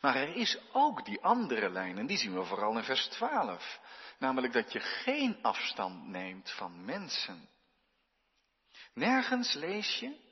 Maar 0.00 0.16
er 0.16 0.36
is 0.36 0.58
ook 0.72 1.04
die 1.04 1.22
andere 1.22 1.70
lijn, 1.70 1.98
en 1.98 2.06
die 2.06 2.16
zien 2.16 2.34
we 2.34 2.44
vooral 2.44 2.76
in 2.76 2.84
vers 2.84 3.06
12. 3.06 3.80
Namelijk 4.18 4.52
dat 4.52 4.72
je 4.72 4.80
geen 4.80 5.42
afstand 5.42 6.06
neemt 6.06 6.50
van 6.50 6.84
mensen. 6.84 7.48
Nergens 8.92 9.52
lees 9.52 9.98
je. 9.98 10.26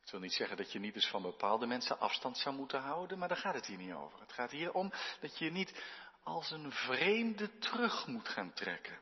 Het 0.00 0.10
wil 0.10 0.20
niet 0.20 0.32
zeggen 0.32 0.56
dat 0.56 0.72
je 0.72 0.78
niet 0.78 0.94
eens 0.94 1.08
van 1.08 1.22
bepaalde 1.22 1.66
mensen 1.66 2.00
afstand 2.00 2.38
zou 2.38 2.54
moeten 2.54 2.80
houden, 2.80 3.18
maar 3.18 3.28
daar 3.28 3.36
gaat 3.36 3.54
het 3.54 3.66
hier 3.66 3.76
niet 3.76 3.92
over. 3.92 4.20
Het 4.20 4.32
gaat 4.32 4.50
hier 4.50 4.72
om 4.72 4.92
dat 5.20 5.38
je 5.38 5.50
niet 5.50 5.82
als 6.22 6.50
een 6.50 6.72
vreemde 6.72 7.58
terug 7.58 8.06
moet 8.06 8.28
gaan 8.28 8.52
trekken. 8.52 8.98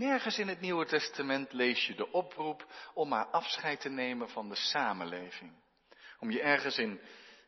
Nergens 0.00 0.38
in 0.38 0.48
het 0.48 0.60
Nieuwe 0.60 0.86
Testament 0.86 1.52
lees 1.52 1.86
je 1.86 1.94
de 1.94 2.12
oproep 2.12 2.66
om 2.94 3.08
maar 3.08 3.26
afscheid 3.26 3.80
te 3.80 3.88
nemen 3.88 4.28
van 4.28 4.48
de 4.48 4.54
samenleving. 4.54 5.52
Om 6.18 6.30
je 6.30 6.42
ergens 6.42 6.78
in 6.78 7.00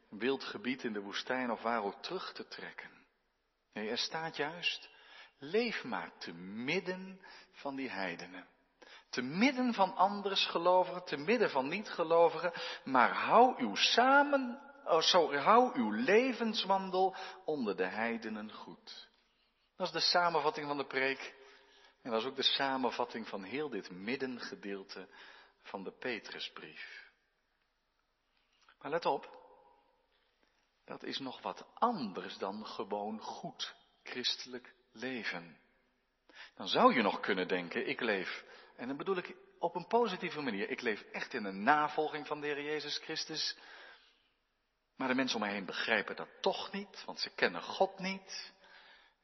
wild 0.09 0.45
gebied 0.45 0.85
in 0.85 0.93
de 0.93 1.01
woestijn 1.01 1.51
of 1.51 1.63
waar 1.63 1.85
ook 1.85 2.03
terug 2.03 2.33
te 2.33 2.49
trekken. 2.49 2.91
Nee, 3.73 3.89
er 3.89 3.99
staat 3.99 4.37
juist, 4.37 4.89
leef 5.39 5.85
maar 5.85 6.13
te 6.19 6.33
midden 6.33 7.21
van 7.53 7.77
die 7.77 7.91
heidenen. 7.91 8.47
Te 9.11 9.23
midden 9.23 9.75
van 9.75 9.97
anders 9.97 10.47
gelovigen, 10.47 11.05
te 11.05 11.17
midden 11.17 11.51
van 11.51 11.69
niet-gelovigen, 11.69 12.53
maar 12.85 13.15
hou 13.15 13.63
uw 13.63 13.75
samen, 13.75 14.61
oh, 14.85 15.45
hou 15.45 15.79
uw 15.79 15.91
levenswandel 15.91 17.17
onder 17.45 17.77
de 17.77 17.87
heidenen 17.87 18.53
goed. 18.53 19.09
Dat 19.77 19.87
is 19.87 19.93
de 19.93 20.01
samenvatting 20.01 20.67
van 20.67 20.77
de 20.77 20.87
preek 20.87 21.41
en 22.03 22.11
dat 22.11 22.21
is 22.21 22.27
ook 22.27 22.37
de 22.37 22.43
samenvatting 22.43 23.29
van 23.29 23.43
heel 23.43 23.69
dit 23.69 23.91
middengedeelte 23.91 25.09
van 25.63 25.85
de 25.85 25.93
Petrusbrief. 25.93 27.11
Maar 28.81 28.91
let 28.91 29.07
op, 29.07 29.41
dat 30.85 31.03
is 31.03 31.19
nog 31.19 31.43
wat 31.43 31.67
anders 31.75 32.39
dan 32.39 32.67
gewoon 32.67 33.21
goed 33.21 33.75
christelijk 34.03 34.75
leven. 34.93 35.59
Dan 36.55 36.69
zou 36.69 36.95
je 36.95 37.03
nog 37.03 37.21
kunnen 37.21 37.49
denken, 37.49 37.89
ik 37.89 38.01
leef, 38.01 38.45
en 38.77 38.89
dan 38.89 38.97
bedoel 38.97 39.17
ik 39.17 39.37
op 39.59 39.75
een 39.75 39.87
positieve 39.87 40.41
manier, 40.41 40.71
ik 40.71 40.81
leef 40.81 41.01
echt 41.01 41.35
in 41.35 41.45
een 41.45 41.63
navolging 41.63 42.27
van 42.27 42.41
de 42.41 42.47
Heer 42.47 42.63
Jezus 42.63 42.99
Christus. 42.99 43.57
Maar 44.97 45.09
de 45.09 45.15
mensen 45.15 45.37
om 45.37 45.43
mij 45.43 45.53
heen 45.53 45.65
begrijpen 45.65 46.17
dat 46.17 46.29
toch 46.41 46.73
niet, 46.73 47.05
want 47.05 47.21
ze 47.21 47.35
kennen 47.35 47.63
God 47.63 47.99
niet. 47.99 48.53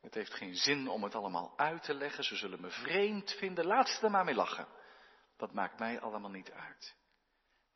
Het 0.00 0.14
heeft 0.14 0.34
geen 0.34 0.54
zin 0.54 0.88
om 0.88 1.02
het 1.02 1.14
allemaal 1.14 1.52
uit 1.56 1.82
te 1.82 1.94
leggen. 1.94 2.24
Ze 2.24 2.36
zullen 2.36 2.60
me 2.60 2.70
vreemd 2.70 3.32
vinden. 3.32 3.66
Laat 3.66 3.88
ze 3.88 4.04
er 4.04 4.10
maar 4.10 4.24
mee 4.24 4.34
lachen. 4.34 4.68
Dat 5.36 5.52
maakt 5.52 5.78
mij 5.78 6.00
allemaal 6.00 6.30
niet 6.30 6.50
uit. 6.50 6.94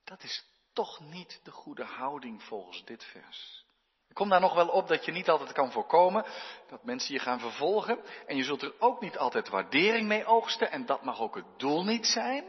Dat 0.04 0.22
is 0.22 0.44
toch 0.72 1.00
niet 1.00 1.40
de 1.42 1.50
goede 1.50 1.84
houding 1.84 2.42
volgens 2.42 2.84
dit 2.84 3.04
vers. 3.04 3.66
Ik 4.08 4.18
kom 4.18 4.28
daar 4.28 4.40
nog 4.40 4.54
wel 4.54 4.68
op 4.68 4.88
dat 4.88 5.04
je 5.04 5.12
niet 5.12 5.28
altijd 5.28 5.52
kan 5.52 5.72
voorkomen 5.72 6.24
dat 6.68 6.84
mensen 6.84 7.14
je 7.14 7.20
gaan 7.20 7.40
vervolgen. 7.40 8.04
En 8.26 8.36
je 8.36 8.44
zult 8.44 8.62
er 8.62 8.80
ook 8.80 9.00
niet 9.00 9.18
altijd 9.18 9.48
waardering 9.48 10.06
mee 10.08 10.24
oogsten. 10.24 10.70
En 10.70 10.86
dat 10.86 11.02
mag 11.04 11.20
ook 11.20 11.34
het 11.34 11.58
doel 11.58 11.84
niet 11.84 12.06
zijn. 12.06 12.44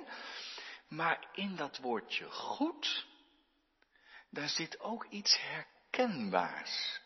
Maar 0.87 1.27
in 1.33 1.55
dat 1.55 1.77
woordje 1.77 2.31
goed, 2.31 3.05
daar 4.29 4.49
zit 4.49 4.79
ook 4.79 5.05
iets 5.05 5.39
herkenbaars. 5.41 7.01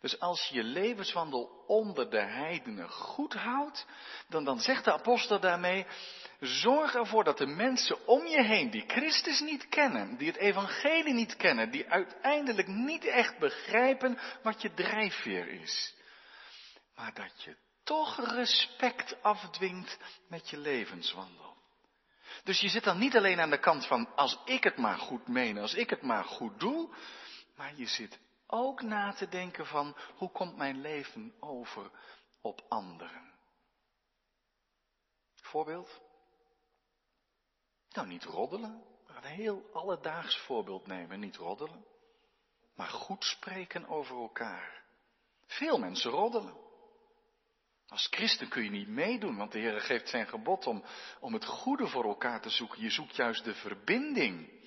Dus 0.00 0.20
als 0.20 0.48
je 0.48 0.54
je 0.54 0.62
levenswandel 0.62 1.64
onder 1.66 2.10
de 2.10 2.20
heidenen 2.20 2.90
goed 2.90 3.34
houdt, 3.34 3.86
dan, 4.28 4.44
dan 4.44 4.60
zegt 4.60 4.84
de 4.84 4.92
apostel 4.92 5.40
daarmee, 5.40 5.86
zorg 6.40 6.94
ervoor 6.94 7.24
dat 7.24 7.38
de 7.38 7.46
mensen 7.46 8.06
om 8.06 8.26
je 8.26 8.42
heen 8.42 8.70
die 8.70 8.84
Christus 8.86 9.40
niet 9.40 9.68
kennen, 9.68 10.16
die 10.16 10.26
het 10.26 10.36
evangelie 10.36 11.14
niet 11.14 11.36
kennen, 11.36 11.70
die 11.70 11.88
uiteindelijk 11.88 12.68
niet 12.68 13.04
echt 13.04 13.38
begrijpen 13.38 14.18
wat 14.42 14.62
je 14.62 14.74
drijfveer 14.74 15.48
is, 15.48 15.94
maar 16.94 17.14
dat 17.14 17.42
je 17.42 17.56
toch 17.84 18.34
respect 18.34 19.22
afdwingt 19.22 19.98
met 20.28 20.50
je 20.50 20.56
levenswandel. 20.56 21.56
Dus 22.44 22.60
je 22.60 22.68
zit 22.68 22.84
dan 22.84 22.98
niet 22.98 23.16
alleen 23.16 23.40
aan 23.40 23.50
de 23.50 23.60
kant 23.60 23.86
van 23.86 24.14
als 24.16 24.38
ik 24.44 24.64
het 24.64 24.76
maar 24.76 24.98
goed 24.98 25.28
meen, 25.28 25.58
als 25.58 25.74
ik 25.74 25.90
het 25.90 26.02
maar 26.02 26.24
goed 26.24 26.60
doe, 26.60 26.94
maar 27.56 27.72
je 27.76 27.86
zit 27.86 28.18
ook 28.52 28.82
na 28.82 29.12
te 29.12 29.28
denken 29.28 29.66
van 29.66 29.96
hoe 30.16 30.30
komt 30.30 30.56
mijn 30.56 30.80
leven 30.80 31.34
over 31.40 31.90
op 32.40 32.64
anderen. 32.68 33.32
Voorbeeld? 35.34 36.00
Nou, 37.90 38.06
niet 38.06 38.24
roddelen. 38.24 38.84
Gaan 39.06 39.24
een 39.24 39.30
heel 39.30 39.70
alledaags 39.72 40.38
voorbeeld 40.38 40.86
nemen. 40.86 41.20
Niet 41.20 41.36
roddelen. 41.36 41.84
Maar 42.74 42.88
goed 42.88 43.24
spreken 43.24 43.88
over 43.88 44.16
elkaar. 44.16 44.82
Veel 45.46 45.78
mensen 45.78 46.10
roddelen. 46.10 46.68
Als 47.86 48.06
christen 48.10 48.48
kun 48.48 48.64
je 48.64 48.70
niet 48.70 48.88
meedoen, 48.88 49.36
want 49.36 49.52
de 49.52 49.58
Heer 49.58 49.80
geeft 49.80 50.08
zijn 50.08 50.26
gebod 50.26 50.66
om, 50.66 50.84
om 51.20 51.32
het 51.32 51.44
goede 51.44 51.86
voor 51.86 52.04
elkaar 52.04 52.40
te 52.40 52.50
zoeken. 52.50 52.82
Je 52.82 52.90
zoekt 52.90 53.16
juist 53.16 53.44
de 53.44 53.54
verbinding. 53.54 54.59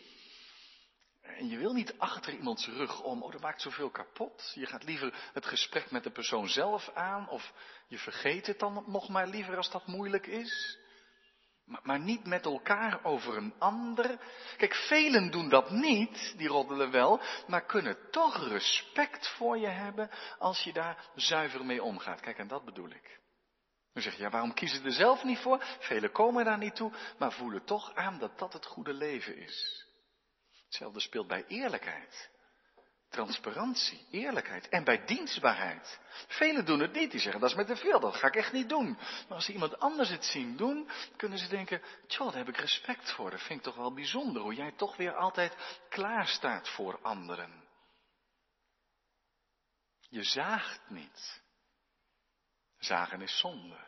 En 1.44 1.50
je 1.50 1.58
wil 1.58 1.74
niet 1.74 1.98
achter 1.98 2.34
iemands 2.34 2.68
rug 2.68 3.02
om, 3.02 3.24
oh 3.24 3.32
dat 3.32 3.42
maakt 3.42 3.62
zoveel 3.62 3.90
kapot. 3.90 4.52
Je 4.56 4.66
gaat 4.66 4.84
liever 4.84 5.30
het 5.34 5.46
gesprek 5.46 5.92
met 5.92 6.04
de 6.04 6.12
persoon 6.12 6.48
zelf 6.48 6.90
aan, 6.94 7.30
of 7.30 7.54
je 7.88 7.98
vergeet 7.98 8.48
het 8.48 8.60
dan 8.60 8.84
nog 8.88 9.10
maar 9.10 9.28
liever 9.28 9.58
als 9.58 9.72
dat 9.72 9.88
moeilijk 9.88 10.28
is. 10.28 10.78
Maar, 11.66 11.80
maar 11.84 12.00
niet 12.00 12.26
met 12.26 12.46
elkaar 12.46 13.04
over 13.04 13.38
een 13.38 13.54
ander. 13.60 14.20
Kijk, 14.58 14.76
velen 14.76 15.32
doen 15.32 15.50
dat 15.50 15.70
niet, 15.72 16.34
die 16.38 16.48
roddelen 16.48 16.92
wel, 16.92 17.22
maar 17.48 17.66
kunnen 17.66 17.98
toch 18.12 18.48
respect 18.48 19.28
voor 19.28 19.58
je 19.58 19.68
hebben 19.68 20.10
als 20.40 20.64
je 20.64 20.74
daar 20.74 21.10
zuiver 21.16 21.66
mee 21.66 21.84
omgaat. 21.84 22.22
Kijk, 22.22 22.38
en 22.38 22.48
dat 22.48 22.66
bedoel 22.66 22.90
ik. 22.90 23.20
Dan 23.94 24.04
zeg 24.04 24.16
je, 24.16 24.22
ja, 24.22 24.30
waarom 24.30 24.54
kiezen 24.54 24.80
ze 24.80 24.86
er 24.86 24.92
zelf 24.92 25.24
niet 25.24 25.40
voor? 25.40 25.64
Velen 25.80 26.12
komen 26.12 26.46
daar 26.46 26.58
niet 26.58 26.76
toe, 26.76 26.92
maar 27.18 27.32
voelen 27.32 27.66
toch 27.66 27.96
aan 27.96 28.20
dat 28.20 28.40
dat 28.40 28.54
het 28.54 28.66
goede 28.66 28.94
leven 28.94 29.38
is. 29.38 29.92
Hetzelfde 30.74 31.00
speelt 31.00 31.28
bij 31.28 31.46
eerlijkheid. 31.48 32.30
Transparantie, 33.10 34.08
eerlijkheid 34.12 34.70
en 34.70 34.84
bij 34.84 35.06
dienstbaarheid. 35.06 36.00
Velen 36.28 36.66
doen 36.66 36.80
het 36.80 36.94
niet, 36.94 37.12
die 37.12 37.20
zeggen 37.20 37.42
dat 37.42 37.50
is 37.50 37.56
met 37.56 37.68
te 37.68 37.76
veel, 37.76 38.00
dat 38.00 38.16
ga 38.16 38.28
ik 38.28 38.36
echt 38.36 38.52
niet 38.52 38.70
doen. 38.70 38.98
Maar 38.98 39.36
als 39.36 39.46
ze 39.46 39.52
iemand 39.54 39.80
anders 39.80 40.10
het 40.10 40.26
zien 40.26 40.56
doen, 40.56 40.90
kunnen 41.16 41.38
ze 41.38 41.48
denken, 41.48 41.82
tjoh, 42.08 42.28
daar 42.28 42.38
heb 42.38 42.48
ik 42.48 42.58
respect 42.58 43.12
voor. 43.12 43.30
Dat 43.30 43.42
vind 43.42 43.60
ik 43.60 43.66
toch 43.66 43.76
wel 43.76 43.94
bijzonder, 43.94 44.42
hoe 44.42 44.54
jij 44.54 44.72
toch 44.72 44.96
weer 44.98 45.16
altijd 45.16 45.56
klaar 45.90 46.28
staat 46.28 46.70
voor 46.70 47.00
anderen. 47.02 47.64
Je 50.00 50.24
zaagt 50.24 50.90
niet. 50.90 51.42
Zagen 52.78 53.22
is 53.22 53.40
zonde. 53.40 53.88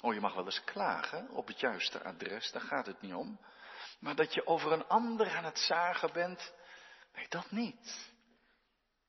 Oh, 0.00 0.14
je 0.14 0.20
mag 0.20 0.34
wel 0.34 0.44
eens 0.44 0.64
klagen 0.64 1.30
op 1.30 1.46
het 1.46 1.60
juiste 1.60 2.04
adres, 2.04 2.50
daar 2.52 2.62
gaat 2.62 2.86
het 2.86 3.00
niet 3.00 3.14
om. 3.14 3.38
Maar 4.00 4.14
dat 4.14 4.34
je 4.34 4.46
over 4.46 4.72
een 4.72 4.86
ander 4.86 5.36
aan 5.36 5.44
het 5.44 5.58
zagen 5.58 6.12
bent, 6.12 6.54
nee, 7.14 7.28
dat 7.28 7.50
niet. 7.50 8.12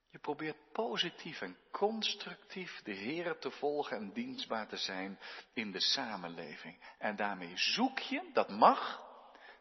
Je 0.09 0.19
probeert 0.19 0.71
positief 0.71 1.41
en 1.41 1.57
constructief 1.71 2.81
de 2.83 2.91
Heer 2.91 3.37
te 3.39 3.51
volgen 3.51 3.97
en 3.97 4.13
dienstbaar 4.13 4.67
te 4.67 4.77
zijn 4.77 5.19
in 5.53 5.71
de 5.71 5.79
samenleving. 5.79 6.79
En 6.97 7.15
daarmee 7.15 7.57
zoek 7.57 7.99
je, 7.99 8.29
dat 8.33 8.49
mag, 8.49 9.03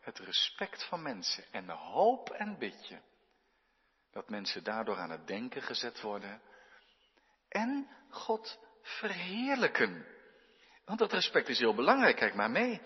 het 0.00 0.19
respect 0.19 0.85
van 0.85 1.02
mensen. 1.02 1.45
En 1.50 1.69
hoop 1.71 2.31
en 2.31 2.59
bid 2.59 2.88
je 2.88 2.99
dat 4.12 4.28
mensen 4.28 4.64
daardoor 4.64 4.99
aan 4.99 5.11
het 5.11 5.26
denken 5.26 5.62
gezet 5.62 6.00
worden. 6.00 6.43
En 7.49 7.88
God 8.11 8.59
verheerlijken. 8.83 10.07
Want 10.85 10.99
dat 10.99 11.12
respect 11.12 11.49
is 11.49 11.59
heel 11.59 11.75
belangrijk, 11.75 12.16
kijk 12.16 12.35
maar 12.35 12.50
mee. 12.50 12.81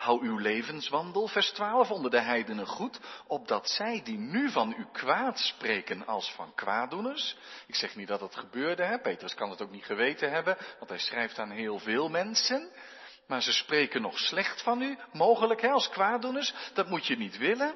Hou 0.00 0.22
uw 0.22 0.38
levenswandel, 0.38 1.28
vers 1.28 1.50
12, 1.50 1.90
onder 1.90 2.10
de 2.10 2.20
heidenen 2.20 2.66
goed, 2.66 3.00
opdat 3.26 3.68
zij 3.68 4.02
die 4.04 4.18
nu 4.18 4.50
van 4.50 4.74
u 4.78 4.86
kwaad 4.92 5.38
spreken 5.38 6.06
als 6.06 6.32
van 6.32 6.54
kwaaddoeners. 6.54 7.36
Ik 7.66 7.74
zeg 7.74 7.96
niet 7.96 8.08
dat 8.08 8.20
het 8.20 8.36
gebeurde, 8.36 8.84
hè? 8.84 9.00
Petrus 9.00 9.34
kan 9.34 9.50
het 9.50 9.62
ook 9.62 9.70
niet 9.70 9.84
geweten 9.84 10.30
hebben, 10.30 10.56
want 10.78 10.90
hij 10.90 10.98
schrijft 10.98 11.38
aan 11.38 11.50
heel 11.50 11.78
veel 11.78 12.08
mensen. 12.08 12.70
Maar 13.26 13.42
ze 13.42 13.52
spreken 13.52 14.02
nog 14.02 14.18
slecht 14.18 14.62
van 14.62 14.82
u, 14.82 14.98
mogelijk 15.12 15.60
hè, 15.60 15.68
als 15.68 15.88
kwaaddoeners. 15.88 16.54
Dat 16.74 16.88
moet 16.88 17.06
je 17.06 17.16
niet 17.16 17.38
willen. 17.38 17.74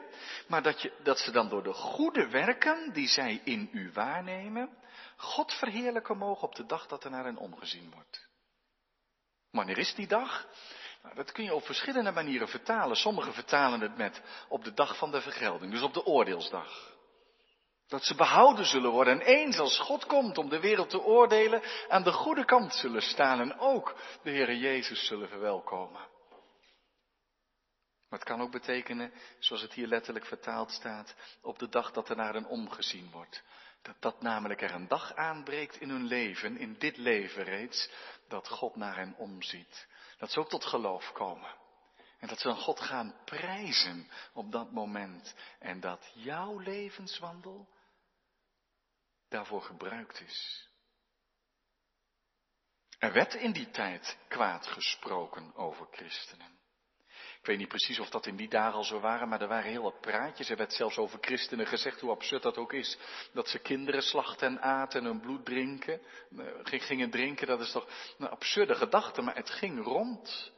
Maar 0.48 0.62
dat, 0.62 0.82
je, 0.82 0.92
dat 1.02 1.18
ze 1.18 1.30
dan 1.30 1.48
door 1.48 1.62
de 1.62 1.72
goede 1.72 2.28
werken 2.28 2.92
die 2.92 3.08
zij 3.08 3.40
in 3.44 3.68
u 3.72 3.90
waarnemen, 3.92 4.76
God 5.16 5.52
verheerlijken 5.52 6.16
mogen 6.16 6.48
op 6.48 6.54
de 6.54 6.66
dag 6.66 6.86
dat 6.86 7.04
er 7.04 7.10
naar 7.10 7.24
hen 7.24 7.36
omgezien 7.36 7.90
wordt. 7.90 8.28
Wanneer 9.50 9.78
is 9.78 9.94
die 9.94 10.06
dag? 10.06 10.46
Nou, 11.04 11.16
dat 11.16 11.32
kun 11.32 11.44
je 11.44 11.54
op 11.54 11.64
verschillende 11.64 12.10
manieren 12.10 12.48
vertalen. 12.48 12.96
Sommigen 12.96 13.32
vertalen 13.32 13.80
het 13.80 13.96
met 13.96 14.22
op 14.48 14.64
de 14.64 14.74
dag 14.74 14.96
van 14.96 15.10
de 15.10 15.20
vergelding, 15.20 15.72
dus 15.72 15.82
op 15.82 15.94
de 15.94 16.04
oordeelsdag. 16.04 16.92
Dat 17.88 18.04
ze 18.04 18.14
behouden 18.14 18.64
zullen 18.64 18.90
worden 18.90 19.20
en 19.20 19.26
eens 19.26 19.58
als 19.58 19.78
God 19.78 20.06
komt 20.06 20.38
om 20.38 20.48
de 20.48 20.60
wereld 20.60 20.90
te 20.90 21.02
oordelen, 21.02 21.62
aan 21.88 22.02
de 22.02 22.12
goede 22.12 22.44
kant 22.44 22.74
zullen 22.74 23.02
staan 23.02 23.40
en 23.40 23.58
ook 23.58 23.96
de 24.22 24.30
Heere 24.30 24.58
Jezus 24.58 25.06
zullen 25.06 25.28
verwelkomen. 25.28 26.00
Maar 28.08 28.18
het 28.18 28.28
kan 28.28 28.40
ook 28.40 28.50
betekenen, 28.50 29.12
zoals 29.38 29.62
het 29.62 29.72
hier 29.72 29.86
letterlijk 29.86 30.26
vertaald 30.26 30.70
staat, 30.70 31.14
op 31.42 31.58
de 31.58 31.68
dag 31.68 31.92
dat 31.92 32.08
er 32.08 32.16
naar 32.16 32.34
hen 32.34 32.46
omgezien 32.46 33.10
wordt. 33.10 33.42
Dat, 33.82 33.96
dat 34.00 34.22
namelijk 34.22 34.62
er 34.62 34.74
een 34.74 34.88
dag 34.88 35.14
aanbreekt 35.14 35.80
in 35.80 35.88
hun 35.88 36.04
leven, 36.04 36.56
in 36.56 36.76
dit 36.78 36.96
leven 36.96 37.44
reeds, 37.44 37.90
dat 38.28 38.48
God 38.48 38.76
naar 38.76 38.96
hen 38.96 39.14
omziet. 39.16 39.86
Dat 40.24 40.32
ze 40.32 40.40
ook 40.40 40.48
tot 40.48 40.64
geloof 40.64 41.12
komen. 41.12 41.54
En 42.18 42.28
dat 42.28 42.40
ze 42.40 42.48
dan 42.48 42.56
God 42.56 42.80
gaan 42.80 43.14
prijzen 43.24 44.10
op 44.32 44.52
dat 44.52 44.72
moment. 44.72 45.34
En 45.58 45.80
dat 45.80 46.10
jouw 46.14 46.58
levenswandel 46.58 47.68
daarvoor 49.28 49.62
gebruikt 49.62 50.20
is. 50.20 50.68
Er 52.98 53.12
werd 53.12 53.34
in 53.34 53.52
die 53.52 53.70
tijd 53.70 54.18
kwaad 54.28 54.66
gesproken 54.66 55.54
over 55.54 55.86
christenen. 55.90 56.53
Ik 57.44 57.50
weet 57.50 57.58
niet 57.58 57.68
precies 57.68 57.98
of 57.98 58.10
dat 58.10 58.26
in 58.26 58.36
die 58.36 58.48
dagen 58.48 58.74
al 58.74 58.84
zo 58.84 59.00
waren, 59.00 59.28
maar 59.28 59.40
er 59.40 59.48
waren 59.48 59.70
heel 59.70 59.82
wat 59.82 60.00
praatjes. 60.00 60.50
Er 60.50 60.56
werd 60.56 60.72
zelfs 60.72 60.96
over 60.96 61.18
christenen 61.20 61.66
gezegd, 61.66 62.00
hoe 62.00 62.10
absurd 62.10 62.42
dat 62.42 62.56
ook 62.56 62.72
is, 62.72 62.98
dat 63.32 63.48
ze 63.48 63.58
kinderen 63.58 64.02
slachten 64.02 64.48
en 64.48 64.60
aten 64.60 65.00
en 65.00 65.06
hun 65.06 65.20
bloed 65.20 65.44
drinken. 65.44 66.00
Eh, 66.38 66.46
gingen 66.62 67.10
drinken, 67.10 67.46
dat 67.46 67.60
is 67.60 67.72
toch 67.72 67.88
een 68.18 68.28
absurde 68.28 68.74
gedachte, 68.74 69.22
maar 69.22 69.34
het 69.34 69.50
ging 69.50 69.84
rond. 69.84 70.52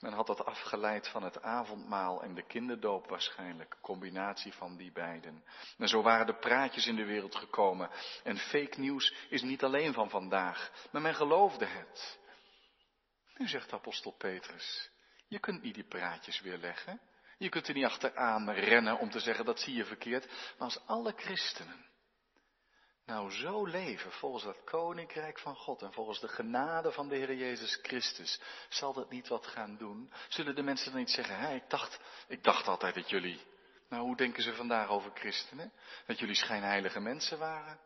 Men 0.00 0.12
had 0.12 0.26
dat 0.26 0.44
afgeleid 0.44 1.08
van 1.08 1.22
het 1.22 1.42
avondmaal 1.42 2.22
en 2.22 2.34
de 2.34 2.46
kinderdoop 2.46 3.08
waarschijnlijk, 3.08 3.76
combinatie 3.80 4.52
van 4.52 4.76
die 4.76 4.92
beiden. 4.92 5.44
En 5.78 5.88
zo 5.88 6.02
waren 6.02 6.26
de 6.26 6.38
praatjes 6.38 6.86
in 6.86 6.96
de 6.96 7.04
wereld 7.04 7.34
gekomen. 7.34 7.90
En 8.24 8.36
fake 8.36 8.80
nieuws 8.80 9.14
is 9.28 9.42
niet 9.42 9.62
alleen 9.64 9.92
van 9.92 10.10
vandaag, 10.10 10.70
maar 10.92 11.02
men 11.02 11.14
geloofde 11.14 11.66
het. 11.66 12.18
Nu 13.36 13.48
zegt 13.48 13.72
apostel 13.72 14.12
Petrus, 14.12 14.90
je 15.28 15.38
kunt 15.38 15.62
niet 15.62 15.74
die 15.74 15.88
praatjes 15.88 16.40
weerleggen. 16.40 17.00
Je 17.38 17.48
kunt 17.48 17.68
er 17.68 17.74
niet 17.74 17.84
achteraan 17.84 18.50
rennen 18.50 18.98
om 18.98 19.10
te 19.10 19.20
zeggen 19.20 19.44
dat 19.44 19.60
zie 19.60 19.74
je 19.74 19.84
verkeerd. 19.84 20.26
Maar 20.26 20.68
als 20.68 20.86
alle 20.86 21.12
christenen 21.16 21.86
nou 23.08 23.30
zo 23.30 23.64
leven 23.64 24.12
volgens 24.12 24.44
het 24.44 24.64
koninkrijk 24.64 25.38
van 25.38 25.56
God 25.56 25.82
en 25.82 25.92
volgens 25.92 26.20
de 26.20 26.28
genade 26.28 26.92
van 26.92 27.08
de 27.08 27.16
Heer 27.16 27.34
Jezus 27.34 27.78
Christus, 27.82 28.40
zal 28.68 28.92
dat 28.92 29.10
niet 29.10 29.28
wat 29.28 29.46
gaan 29.46 29.76
doen? 29.76 30.12
Zullen 30.28 30.54
de 30.54 30.62
mensen 30.62 30.90
dan 30.90 31.00
niet 31.00 31.10
zeggen, 31.10 31.38
hé, 31.38 31.54
ik 31.54 31.70
dacht, 31.70 32.00
ik 32.26 32.42
dacht 32.42 32.66
altijd 32.66 32.94
dat 32.94 33.10
jullie, 33.10 33.40
nou 33.88 34.02
hoe 34.02 34.16
denken 34.16 34.42
ze 34.42 34.54
vandaag 34.54 34.88
over 34.88 35.10
christenen? 35.14 35.72
Dat 36.06 36.18
jullie 36.18 36.34
schijnheilige 36.34 37.00
mensen 37.00 37.38
waren? 37.38 37.78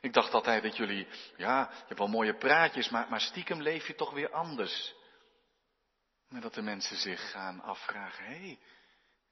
Ik 0.00 0.12
dacht 0.12 0.34
altijd 0.34 0.62
dat 0.62 0.76
jullie, 0.76 1.08
ja, 1.36 1.68
je 1.70 1.84
hebt 1.86 1.98
wel 1.98 2.08
mooie 2.08 2.36
praatjes, 2.36 2.88
maar, 2.88 3.08
maar 3.08 3.20
stiekem 3.20 3.62
leef 3.62 3.86
je 3.86 3.94
toch 3.94 4.12
weer 4.12 4.32
anders. 4.32 4.94
En 6.28 6.40
dat 6.40 6.54
de 6.54 6.62
mensen 6.62 6.96
zich 6.96 7.30
gaan 7.30 7.60
afvragen, 7.60 8.24
hé, 8.24 8.30
hey, 8.30 8.58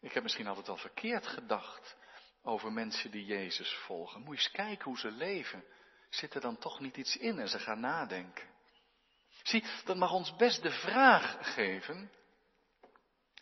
ik 0.00 0.12
heb 0.12 0.22
misschien 0.22 0.46
altijd 0.46 0.68
al 0.68 0.76
verkeerd 0.76 1.26
gedacht 1.26 1.96
over 2.42 2.72
mensen 2.72 3.10
die 3.10 3.24
Jezus 3.24 3.74
volgen. 3.74 4.20
Moet 4.20 4.36
je 4.36 4.42
eens 4.42 4.50
kijken 4.50 4.84
hoe 4.84 4.98
ze 4.98 5.10
leven. 5.10 5.64
Zit 6.08 6.34
er 6.34 6.40
dan 6.40 6.58
toch 6.58 6.80
niet 6.80 6.96
iets 6.96 7.16
in 7.16 7.38
en 7.38 7.48
ze 7.48 7.58
gaan 7.58 7.80
nadenken. 7.80 8.48
Zie, 9.42 9.64
dat 9.84 9.96
mag 9.96 10.12
ons 10.12 10.36
best 10.36 10.62
de 10.62 10.70
vraag 10.70 11.54
geven. 11.54 12.10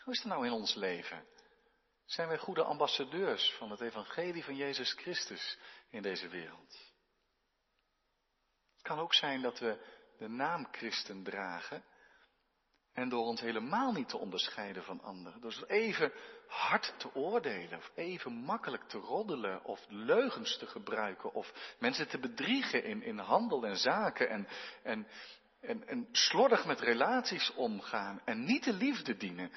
Hoe 0.03 0.13
is 0.13 0.19
het 0.19 0.31
nou 0.31 0.45
in 0.45 0.51
ons 0.51 0.73
leven? 0.73 1.25
Zijn 2.05 2.27
wij 2.27 2.37
goede 2.37 2.63
ambassadeurs 2.63 3.53
van 3.57 3.71
het 3.71 3.81
evangelie 3.81 4.43
van 4.43 4.55
Jezus 4.55 4.93
Christus 4.93 5.57
in 5.89 6.01
deze 6.01 6.27
wereld? 6.27 6.93
Het 8.73 8.81
kan 8.81 8.99
ook 8.99 9.13
zijn 9.13 9.41
dat 9.41 9.59
we 9.59 9.85
de 10.17 10.27
naam 10.27 10.67
christen 10.71 11.23
dragen 11.23 11.83
en 12.95 13.09
door 13.09 13.25
ons 13.25 13.41
helemaal 13.41 13.91
niet 13.91 14.09
te 14.09 14.17
onderscheiden 14.17 14.83
van 14.83 15.01
anderen. 15.01 15.41
Door 15.41 15.63
even 15.67 16.11
hard 16.47 16.93
te 16.97 17.15
oordelen. 17.15 17.77
Of 17.77 17.91
even 17.95 18.31
makkelijk 18.31 18.83
te 18.83 18.97
roddelen. 18.97 19.63
Of 19.63 19.85
leugens 19.89 20.57
te 20.57 20.67
gebruiken. 20.67 21.33
Of 21.33 21.75
mensen 21.79 22.07
te 22.07 22.19
bedriegen 22.19 22.83
in, 22.83 23.03
in 23.03 23.17
handel 23.17 23.65
en 23.65 23.77
zaken. 23.77 24.29
En, 24.29 24.47
en, 24.83 25.07
en, 25.61 25.87
en 25.87 26.07
slordig 26.11 26.65
met 26.65 26.79
relaties 26.79 27.53
omgaan. 27.53 28.21
En 28.25 28.43
niet 28.43 28.63
de 28.63 28.73
liefde 28.73 29.17
dienen. 29.17 29.51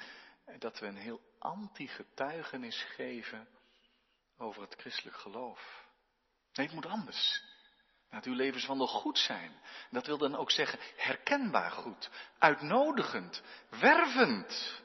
En 0.45 0.59
dat 0.59 0.79
we 0.79 0.85
een 0.85 0.97
heel 0.97 1.21
anti-getuigenis 1.37 2.83
geven 2.83 3.47
over 4.37 4.61
het 4.61 4.75
christelijk 4.77 5.17
geloof. 5.17 5.85
Nee, 6.53 6.65
het 6.65 6.75
moet 6.75 6.85
anders. 6.85 7.43
Laat 8.09 8.25
uw 8.25 8.33
levenswandel 8.33 8.87
goed 8.87 9.17
zijn. 9.17 9.59
Dat 9.89 10.05
wil 10.05 10.17
dan 10.17 10.35
ook 10.35 10.51
zeggen 10.51 10.79
herkenbaar 10.95 11.71
goed, 11.71 12.09
uitnodigend, 12.39 13.41
wervend. 13.69 14.81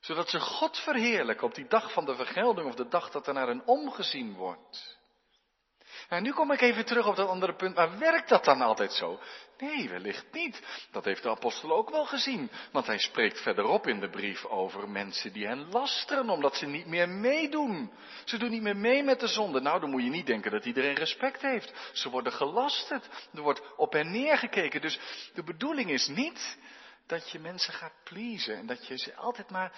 Zodat 0.00 0.28
ze 0.28 0.40
God 0.40 0.78
verheerlijken 0.78 1.46
op 1.46 1.54
die 1.54 1.68
dag 1.68 1.92
van 1.92 2.04
de 2.04 2.14
vergelding 2.14 2.68
of 2.68 2.74
de 2.74 2.88
dag 2.88 3.10
dat 3.10 3.26
er 3.26 3.34
naar 3.34 3.46
hen 3.46 3.66
omgezien 3.66 4.34
wordt. 4.34 4.97
En 6.08 6.22
nu 6.22 6.32
kom 6.32 6.52
ik 6.52 6.60
even 6.60 6.84
terug 6.84 7.06
op 7.06 7.16
dat 7.16 7.28
andere 7.28 7.54
punt. 7.54 7.74
Maar 7.74 7.98
werkt 7.98 8.28
dat 8.28 8.44
dan 8.44 8.60
altijd 8.60 8.92
zo? 8.92 9.20
Nee, 9.58 9.88
wellicht 9.88 10.26
niet. 10.32 10.62
Dat 10.90 11.04
heeft 11.04 11.22
de 11.22 11.30
apostel 11.30 11.72
ook 11.72 11.90
wel 11.90 12.06
gezien. 12.06 12.50
Want 12.72 12.86
hij 12.86 12.98
spreekt 12.98 13.40
verderop 13.40 13.86
in 13.86 14.00
de 14.00 14.08
brief 14.10 14.44
over 14.44 14.88
mensen 14.88 15.32
die 15.32 15.46
hen 15.46 15.70
lasteren 15.70 16.30
omdat 16.30 16.56
ze 16.56 16.66
niet 16.66 16.86
meer 16.86 17.08
meedoen. 17.08 17.92
Ze 18.24 18.38
doen 18.38 18.50
niet 18.50 18.62
meer 18.62 18.76
mee 18.76 19.02
met 19.02 19.20
de 19.20 19.26
zonde. 19.26 19.60
Nou, 19.60 19.80
dan 19.80 19.90
moet 19.90 20.02
je 20.02 20.10
niet 20.10 20.26
denken 20.26 20.50
dat 20.50 20.64
iedereen 20.64 20.94
respect 20.94 21.42
heeft. 21.42 21.90
Ze 21.92 22.10
worden 22.10 22.32
gelasterd. 22.32 23.08
Er 23.34 23.42
wordt 23.42 23.76
op 23.76 23.92
hen 23.92 24.10
neergekeken. 24.10 24.80
Dus 24.80 24.98
de 25.34 25.42
bedoeling 25.42 25.90
is 25.90 26.06
niet 26.06 26.58
dat 27.06 27.30
je 27.30 27.38
mensen 27.38 27.72
gaat 27.72 27.94
pleasen 28.04 28.56
en 28.56 28.66
dat 28.66 28.86
je 28.86 28.98
ze 28.98 29.14
altijd 29.14 29.50
maar 29.50 29.72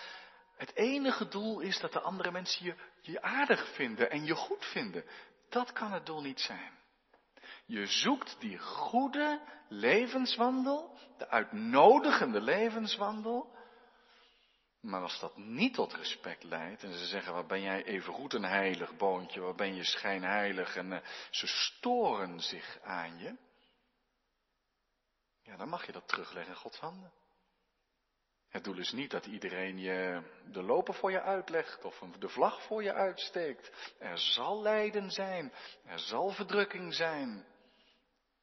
het 0.60 0.76
enige 0.76 1.28
doel 1.28 1.60
is 1.60 1.80
dat 1.80 1.92
de 1.92 2.00
andere 2.00 2.30
mensen 2.30 2.64
je, 2.64 2.74
je 3.00 3.22
aardig 3.22 3.68
vinden 3.74 4.10
en 4.10 4.24
je 4.24 4.34
goed 4.34 4.64
vinden. 4.64 5.04
Dat 5.50 5.72
kan 5.72 5.92
het 5.92 6.06
doel 6.06 6.22
niet 6.22 6.40
zijn. 6.40 6.78
Je 7.66 7.86
zoekt 7.86 8.36
die 8.40 8.58
goede 8.58 9.40
levenswandel, 9.68 10.98
de 11.18 11.28
uitnodigende 11.28 12.40
levenswandel. 12.40 13.58
Maar 14.80 15.02
als 15.02 15.20
dat 15.20 15.36
niet 15.36 15.74
tot 15.74 15.94
respect 15.94 16.42
leidt 16.42 16.82
en 16.82 16.92
ze 16.92 17.06
zeggen, 17.06 17.32
wat 17.32 17.46
ben 17.46 17.60
jij 17.60 17.84
even 17.84 18.12
goed 18.12 18.32
een 18.32 18.44
heilig 18.44 18.96
boontje, 18.96 19.40
wat 19.40 19.56
ben 19.56 19.74
je 19.74 19.84
schijnheilig 19.84 20.76
en 20.76 20.92
uh, 20.92 20.98
ze 21.30 21.46
storen 21.46 22.40
zich 22.40 22.78
aan 22.82 23.18
je. 23.18 23.36
Ja, 25.42 25.56
dan 25.56 25.68
mag 25.68 25.86
je 25.86 25.92
dat 25.92 26.08
terugleggen 26.08 26.52
in 26.52 26.60
Gods 26.60 26.78
handen. 26.78 27.12
Het 28.50 28.64
doel 28.64 28.78
is 28.78 28.92
niet 28.92 29.10
dat 29.10 29.26
iedereen 29.26 29.78
je 29.78 30.22
de 30.52 30.62
lopen 30.62 30.94
voor 30.94 31.10
je 31.10 31.22
uitlegt 31.22 31.84
of 31.84 32.00
de 32.18 32.28
vlag 32.28 32.62
voor 32.62 32.82
je 32.82 32.92
uitsteekt. 32.92 33.94
Er 33.98 34.18
zal 34.18 34.62
lijden 34.62 35.10
zijn, 35.10 35.52
er 35.84 35.98
zal 35.98 36.30
verdrukking 36.30 36.94
zijn. 36.94 37.44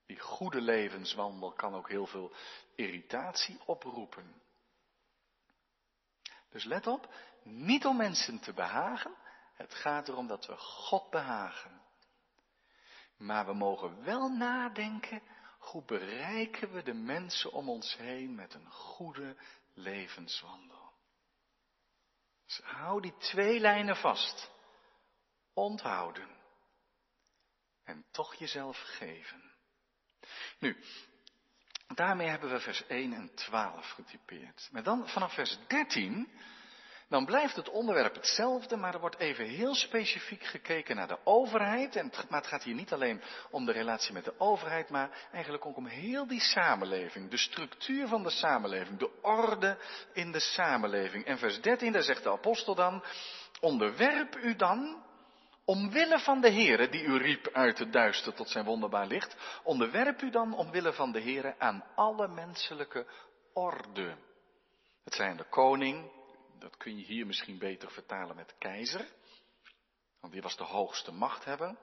Die 0.06 0.20
goede 0.20 0.62
levenswandel 0.62 1.52
kan 1.52 1.76
ook 1.76 1.90
heel 1.90 2.06
veel 2.06 2.36
irritatie 2.76 3.60
oproepen. 3.66 4.42
Dus 6.50 6.64
let 6.64 6.88
op, 6.88 7.14
niet 7.44 7.86
om 7.86 7.98
mensen 7.98 8.40
te 8.40 8.54
behagen, 8.54 9.16
het 9.54 9.74
gaat 9.74 10.08
erom 10.08 10.28
dat 10.28 10.46
we 10.46 10.58
God 10.58 11.10
behagen. 11.10 11.82
Maar 13.18 13.46
we 13.46 13.54
mogen 13.54 14.04
wel 14.04 14.30
nadenken, 14.30 15.22
hoe 15.60 15.84
bereiken 15.84 16.72
we 16.72 16.84
de 16.84 16.94
mensen 16.94 17.52
om 17.52 17.70
ons 17.70 17.98
heen 17.98 18.36
met 18.36 18.54
een 18.54 18.72
goede 18.72 19.36
levenswandel. 19.78 20.94
Dus 22.46 22.60
hou 22.64 23.02
die 23.02 23.18
twee 23.18 23.60
lijnen 23.60 23.96
vast. 23.96 24.52
Onthouden. 25.54 26.38
En 27.84 28.06
toch 28.12 28.36
jezelf 28.36 28.78
geven. 28.78 29.56
Nu, 30.60 30.84
daarmee 31.88 32.28
hebben 32.28 32.50
we 32.50 32.60
vers 32.60 32.86
1 32.88 33.14
en 33.14 33.36
12 33.36 33.90
getypeerd. 33.90 34.70
Maar 34.72 34.84
dan 34.84 35.08
vanaf 35.08 35.34
vers 35.34 35.58
13 35.68 36.32
dan 37.10 37.26
blijft 37.26 37.56
het 37.56 37.70
onderwerp 37.70 38.16
hetzelfde, 38.16 38.76
maar 38.76 38.94
er 38.94 39.00
wordt 39.00 39.18
even 39.18 39.46
heel 39.46 39.76
specifiek 39.76 40.44
gekeken 40.44 40.96
naar 40.96 41.08
de 41.08 41.18
overheid. 41.24 41.96
En 41.96 42.12
maar 42.30 42.40
het 42.40 42.50
gaat 42.50 42.64
hier 42.64 42.76
niet 42.76 42.94
alleen 42.94 43.22
om 43.52 43.66
de 43.66 43.72
relatie 43.72 44.14
met 44.14 44.24
de 44.26 44.40
overheid, 44.40 44.90
maar 44.90 45.28
eigenlijk 45.32 45.66
ook 45.66 45.78
om 45.78 45.86
heel 45.86 46.28
die 46.28 46.42
samenleving. 46.42 47.30
De 47.30 47.38
structuur 47.38 48.08
van 48.08 48.24
de 48.24 48.30
samenleving, 48.30 49.00
de 49.00 49.22
orde 49.22 49.78
in 50.14 50.32
de 50.32 50.40
samenleving. 50.40 51.26
En 51.26 51.38
vers 51.38 51.62
13, 51.62 51.92
daar 51.92 52.04
zegt 52.04 52.24
de 52.24 52.32
apostel 52.32 52.76
dan, 52.76 53.04
onderwerp 53.60 54.36
u 54.36 54.56
dan, 54.56 55.04
omwille 55.66 56.20
van 56.20 56.42
de 56.42 56.52
Heere, 56.52 56.90
die 56.90 57.04
u 57.04 57.18
riep 57.18 57.50
uit 57.54 57.80
het 57.80 57.94
duister 57.94 58.34
tot 58.34 58.50
zijn 58.50 58.66
wonderbaar 58.66 59.08
licht, 59.08 59.36
onderwerp 59.64 60.22
u 60.22 60.30
dan 60.30 60.54
omwille 60.54 60.94
van 60.94 61.12
de 61.12 61.22
Heere 61.22 61.56
aan 61.58 61.84
alle 61.96 62.28
menselijke 62.28 63.08
orde. 63.54 64.16
Het 65.04 65.14
zijn 65.14 65.38
de 65.38 65.50
koning, 65.50 66.17
dat 66.60 66.78
kun 66.78 66.98
je 66.98 67.06
hier 67.06 67.26
misschien 67.26 67.58
beter 67.58 67.92
vertalen 67.92 68.36
met 68.36 68.56
keizer. 68.58 69.08
Want 70.20 70.34
die 70.34 70.42
was 70.42 70.58
de 70.58 70.64
hoogste 70.64 71.12
machthebber. 71.12 71.78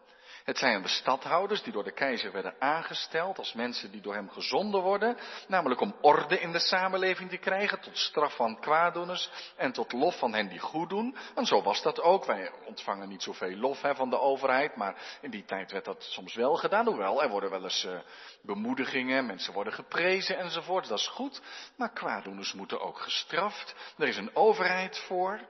Het 0.44 0.58
zijn 0.58 0.82
de 0.82 0.88
stadhouders 0.88 1.62
die 1.62 1.72
door 1.72 1.84
de 1.84 1.92
keizer 1.92 2.32
werden 2.32 2.54
aangesteld 2.58 3.38
als 3.38 3.52
mensen 3.52 3.90
die 3.90 4.00
door 4.00 4.14
hem 4.14 4.30
gezonden 4.30 4.82
worden, 4.82 5.16
namelijk 5.48 5.80
om 5.80 5.96
orde 6.00 6.40
in 6.40 6.52
de 6.52 6.58
samenleving 6.58 7.30
te 7.30 7.36
krijgen, 7.36 7.80
tot 7.80 7.98
straf 7.98 8.36
van 8.36 8.60
kwaaddoeners 8.60 9.30
en 9.56 9.72
tot 9.72 9.92
lof 9.92 10.18
van 10.18 10.34
hen 10.34 10.48
die 10.48 10.58
goed 10.58 10.88
doen. 10.88 11.16
En 11.34 11.46
zo 11.46 11.62
was 11.62 11.82
dat 11.82 12.00
ook. 12.00 12.24
Wij 12.24 12.50
ontvangen 12.64 13.08
niet 13.08 13.22
zoveel 13.22 13.56
lof 13.56 13.82
hè, 13.82 13.94
van 13.94 14.10
de 14.10 14.18
overheid, 14.18 14.76
maar 14.76 15.18
in 15.20 15.30
die 15.30 15.44
tijd 15.44 15.72
werd 15.72 15.84
dat 15.84 16.02
soms 16.02 16.34
wel 16.34 16.56
gedaan. 16.56 16.86
Hoewel, 16.86 17.22
er 17.22 17.28
worden 17.28 17.50
wel 17.50 17.62
eens 17.62 17.84
uh, 17.84 17.98
bemoedigingen, 18.42 19.26
mensen 19.26 19.52
worden 19.52 19.72
geprezen 19.72 20.38
enzovoort. 20.38 20.88
Dat 20.88 20.98
is 20.98 21.08
goed, 21.08 21.42
maar 21.76 21.92
kwaaddoeners 21.92 22.52
moeten 22.52 22.80
ook 22.80 22.98
gestraft. 22.98 23.74
Er 23.98 24.08
is 24.08 24.16
een 24.16 24.36
overheid 24.36 24.98
voor. 24.98 25.40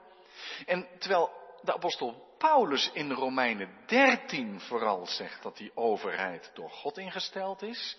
En 0.65 0.87
terwijl 0.99 1.44
de 1.65 1.73
apostel 1.73 2.35
Paulus 2.37 2.91
in 2.93 3.11
Romeinen 3.11 3.69
13 3.85 4.59
vooral 4.59 5.05
zegt 5.05 5.43
dat 5.43 5.57
die 5.57 5.71
overheid 5.75 6.51
door 6.53 6.69
God 6.69 6.97
ingesteld 6.97 7.61
is, 7.61 7.97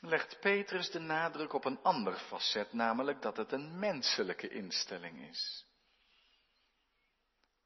legt 0.00 0.40
Petrus 0.40 0.90
de 0.90 0.98
nadruk 0.98 1.52
op 1.52 1.64
een 1.64 1.78
ander 1.82 2.14
facet, 2.14 2.72
namelijk 2.72 3.22
dat 3.22 3.36
het 3.36 3.52
een 3.52 3.78
menselijke 3.78 4.48
instelling 4.48 5.28
is. 5.28 5.68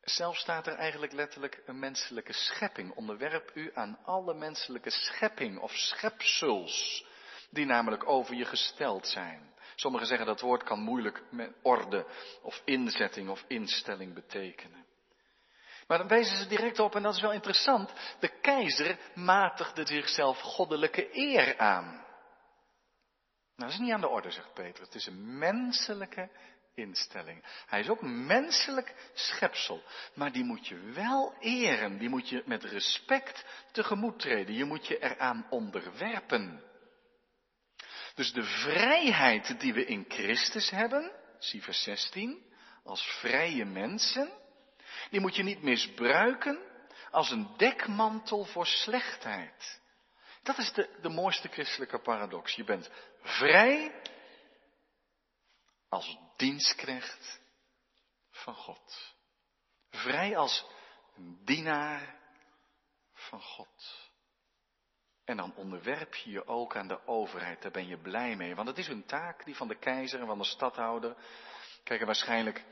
Zelf 0.00 0.36
staat 0.36 0.66
er 0.66 0.74
eigenlijk 0.74 1.12
letterlijk 1.12 1.62
een 1.66 1.78
menselijke 1.78 2.32
schepping. 2.32 2.94
Onderwerp 2.94 3.50
u 3.54 3.70
aan 3.74 3.98
alle 4.04 4.34
menselijke 4.34 4.90
schepping 4.90 5.58
of 5.58 5.72
schepsels, 5.72 7.06
die 7.50 7.64
namelijk 7.64 8.08
over 8.08 8.34
je 8.34 8.44
gesteld 8.44 9.06
zijn. 9.06 9.54
Sommigen 9.74 10.06
zeggen 10.06 10.26
dat 10.26 10.40
woord 10.40 10.62
kan 10.62 10.80
moeilijk 10.80 11.22
met 11.30 11.52
orde 11.62 12.06
of 12.42 12.62
inzetting 12.64 13.28
of 13.28 13.44
instelling 13.48 14.14
betekenen. 14.14 14.83
Maar 15.86 15.98
dan 15.98 16.08
wijzen 16.08 16.36
ze 16.36 16.46
direct 16.46 16.78
op, 16.78 16.94
en 16.94 17.02
dat 17.02 17.14
is 17.14 17.20
wel 17.20 17.32
interessant, 17.32 17.92
de 18.20 18.40
keizer 18.40 18.98
matigde 19.14 19.86
zichzelf 19.86 20.40
goddelijke 20.40 21.08
eer 21.12 21.58
aan. 21.58 21.84
Nou, 23.56 23.70
dat 23.70 23.70
is 23.70 23.78
niet 23.78 23.92
aan 23.92 24.00
de 24.00 24.08
orde, 24.08 24.30
zegt 24.30 24.54
Peter. 24.54 24.84
Het 24.84 24.94
is 24.94 25.06
een 25.06 25.38
menselijke 25.38 26.30
instelling. 26.74 27.44
Hij 27.66 27.80
is 27.80 27.88
ook 27.88 28.02
menselijk 28.02 28.94
schepsel. 29.14 29.82
Maar 30.14 30.32
die 30.32 30.44
moet 30.44 30.66
je 30.66 30.76
wel 30.76 31.34
eren. 31.40 31.98
Die 31.98 32.08
moet 32.08 32.28
je 32.28 32.42
met 32.46 32.64
respect 32.64 33.44
tegemoet 33.72 34.18
treden. 34.18 34.54
Je 34.54 34.64
moet 34.64 34.86
je 34.86 34.98
eraan 34.98 35.46
onderwerpen. 35.50 36.62
Dus 38.14 38.32
de 38.32 38.42
vrijheid 38.42 39.60
die 39.60 39.74
we 39.74 39.84
in 39.84 40.04
Christus 40.08 40.70
hebben, 40.70 41.12
zie 41.38 41.62
vers 41.62 41.82
16, 41.82 42.42
als 42.84 43.02
vrije 43.20 43.64
mensen, 43.64 44.32
die 45.10 45.20
moet 45.20 45.36
je 45.36 45.42
niet 45.42 45.62
misbruiken 45.62 46.58
als 47.10 47.30
een 47.30 47.48
dekmantel 47.56 48.44
voor 48.44 48.66
slechtheid. 48.66 49.80
Dat 50.42 50.58
is 50.58 50.72
de, 50.72 50.98
de 51.02 51.08
mooiste 51.08 51.48
christelijke 51.48 51.98
paradox. 51.98 52.54
Je 52.54 52.64
bent 52.64 52.90
vrij 53.22 54.02
als 55.88 56.18
dienstknecht 56.36 57.40
van 58.30 58.54
God. 58.54 59.14
Vrij 59.90 60.36
als 60.36 60.66
dienaar 61.44 62.20
van 63.12 63.40
God. 63.40 64.02
En 65.24 65.36
dan 65.36 65.54
onderwerp 65.54 66.14
je 66.14 66.30
je 66.30 66.46
ook 66.46 66.76
aan 66.76 66.88
de 66.88 67.06
overheid. 67.06 67.62
Daar 67.62 67.70
ben 67.70 67.86
je 67.86 67.98
blij 67.98 68.36
mee. 68.36 68.54
Want 68.54 68.68
het 68.68 68.78
is 68.78 68.88
een 68.88 69.06
taak 69.06 69.44
die 69.44 69.56
van 69.56 69.68
de 69.68 69.78
keizer 69.78 70.20
en 70.20 70.26
van 70.26 70.38
de 70.38 70.44
stadhouder. 70.44 71.16
Kijk, 71.84 72.04
waarschijnlijk 72.04 72.64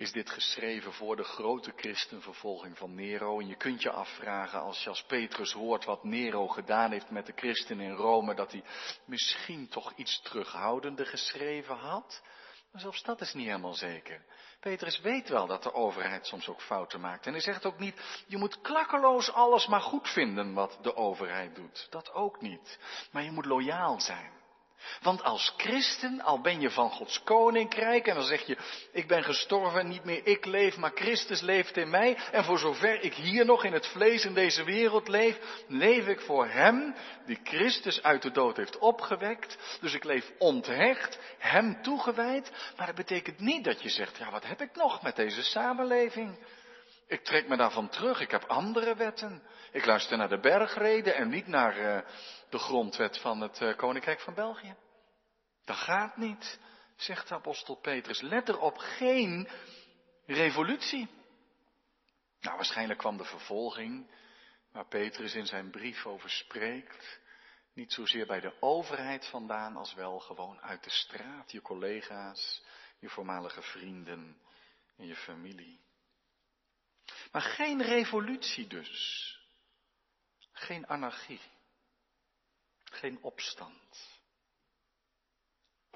is 0.00 0.12
dit 0.12 0.30
geschreven 0.30 0.92
voor 0.92 1.16
de 1.16 1.24
grote 1.24 1.72
christenvervolging 1.76 2.78
van 2.78 2.94
Nero. 2.94 3.40
En 3.40 3.46
je 3.46 3.56
kunt 3.56 3.82
je 3.82 3.90
afvragen 3.90 4.60
als 4.60 4.82
je 4.82 4.88
als 4.88 5.02
Petrus 5.02 5.52
hoort 5.52 5.84
wat 5.84 6.04
Nero 6.04 6.48
gedaan 6.48 6.90
heeft 6.90 7.10
met 7.10 7.26
de 7.26 7.32
christenen 7.36 7.86
in 7.86 7.94
Rome, 7.94 8.34
dat 8.34 8.52
hij 8.52 8.62
misschien 9.04 9.68
toch 9.68 9.92
iets 9.96 10.20
terughoudender 10.22 11.06
geschreven 11.06 11.76
had. 11.76 12.22
Maar 12.72 12.80
zelfs 12.80 13.02
dat 13.02 13.20
is 13.20 13.34
niet 13.34 13.46
helemaal 13.46 13.74
zeker. 13.74 14.24
Petrus 14.60 15.00
weet 15.00 15.28
wel 15.28 15.46
dat 15.46 15.62
de 15.62 15.72
overheid 15.72 16.26
soms 16.26 16.48
ook 16.48 16.62
fouten 16.62 17.00
maakt. 17.00 17.26
En 17.26 17.32
hij 17.32 17.42
zegt 17.42 17.66
ook 17.66 17.78
niet, 17.78 18.24
je 18.26 18.36
moet 18.36 18.60
klakkeloos 18.60 19.32
alles 19.32 19.66
maar 19.66 19.80
goed 19.80 20.08
vinden 20.08 20.54
wat 20.54 20.78
de 20.82 20.96
overheid 20.96 21.54
doet. 21.54 21.86
Dat 21.90 22.12
ook 22.12 22.40
niet. 22.40 22.78
Maar 23.12 23.22
je 23.22 23.30
moet 23.30 23.46
loyaal 23.46 24.00
zijn. 24.00 24.39
Want 25.02 25.22
als 25.22 25.54
christen, 25.56 26.20
al 26.20 26.40
ben 26.40 26.60
je 26.60 26.70
van 26.70 26.90
Gods 26.90 27.22
koninkrijk 27.22 28.06
en 28.06 28.14
dan 28.14 28.24
zeg 28.24 28.46
je, 28.46 28.56
ik 28.92 29.08
ben 29.08 29.24
gestorven, 29.24 29.88
niet 29.88 30.04
meer 30.04 30.26
ik 30.26 30.44
leef, 30.44 30.76
maar 30.76 30.92
Christus 30.94 31.40
leeft 31.40 31.76
in 31.76 31.90
mij. 31.90 32.16
En 32.32 32.44
voor 32.44 32.58
zover 32.58 33.00
ik 33.02 33.14
hier 33.14 33.44
nog 33.44 33.64
in 33.64 33.72
het 33.72 33.86
vlees 33.86 34.24
in 34.24 34.34
deze 34.34 34.64
wereld 34.64 35.08
leef, 35.08 35.38
leef 35.68 36.06
ik 36.06 36.20
voor 36.20 36.46
Hem 36.46 36.94
die 37.26 37.40
Christus 37.44 38.02
uit 38.02 38.22
de 38.22 38.30
dood 38.30 38.56
heeft 38.56 38.78
opgewekt. 38.78 39.58
Dus 39.80 39.94
ik 39.94 40.04
leef 40.04 40.32
onthecht, 40.38 41.18
Hem 41.38 41.82
toegewijd. 41.82 42.52
Maar 42.76 42.86
dat 42.86 42.94
betekent 42.94 43.40
niet 43.40 43.64
dat 43.64 43.82
je 43.82 43.88
zegt, 43.88 44.16
ja 44.16 44.30
wat 44.30 44.46
heb 44.46 44.60
ik 44.60 44.76
nog 44.76 45.02
met 45.02 45.16
deze 45.16 45.42
samenleving? 45.42 46.38
Ik 47.06 47.24
trek 47.24 47.48
me 47.48 47.56
daarvan 47.56 47.88
terug, 47.88 48.20
ik 48.20 48.30
heb 48.30 48.44
andere 48.44 48.94
wetten. 48.94 49.42
Ik 49.72 49.86
luister 49.86 50.16
naar 50.16 50.28
de 50.28 50.40
bergreden 50.40 51.14
en 51.14 51.28
niet 51.28 51.46
naar 51.46 51.78
uh, 51.78 51.98
de 52.50 52.58
grondwet 52.58 53.18
van 53.18 53.40
het 53.40 53.60
uh, 53.60 53.76
Koninkrijk 53.76 54.20
van 54.20 54.34
België. 54.34 54.76
Dat 55.64 55.76
gaat 55.76 56.16
niet, 56.16 56.60
zegt 56.96 57.28
de 57.28 57.34
apostel 57.34 57.74
Petrus. 57.74 58.20
Let 58.20 58.48
erop, 58.48 58.76
geen 58.76 59.48
revolutie. 60.26 61.08
Nou, 62.40 62.56
waarschijnlijk 62.56 62.98
kwam 62.98 63.16
de 63.16 63.24
vervolging, 63.24 64.10
waar 64.72 64.86
Petrus 64.86 65.34
in 65.34 65.46
zijn 65.46 65.70
brief 65.70 66.06
over 66.06 66.30
spreekt, 66.30 67.20
niet 67.74 67.92
zozeer 67.92 68.26
bij 68.26 68.40
de 68.40 68.56
overheid 68.60 69.26
vandaan, 69.26 69.76
als 69.76 69.94
wel 69.94 70.18
gewoon 70.18 70.60
uit 70.60 70.84
de 70.84 70.90
straat, 70.90 71.52
je 71.52 71.60
collega's, 71.60 72.64
je 72.98 73.08
voormalige 73.08 73.62
vrienden 73.62 74.40
en 74.96 75.06
je 75.06 75.16
familie. 75.16 75.80
Maar 77.32 77.42
geen 77.42 77.82
revolutie 77.82 78.66
dus. 78.66 79.38
Geen 80.52 80.86
anarchie. 80.86 81.40
Geen 82.90 83.22
opstand. 83.22 84.20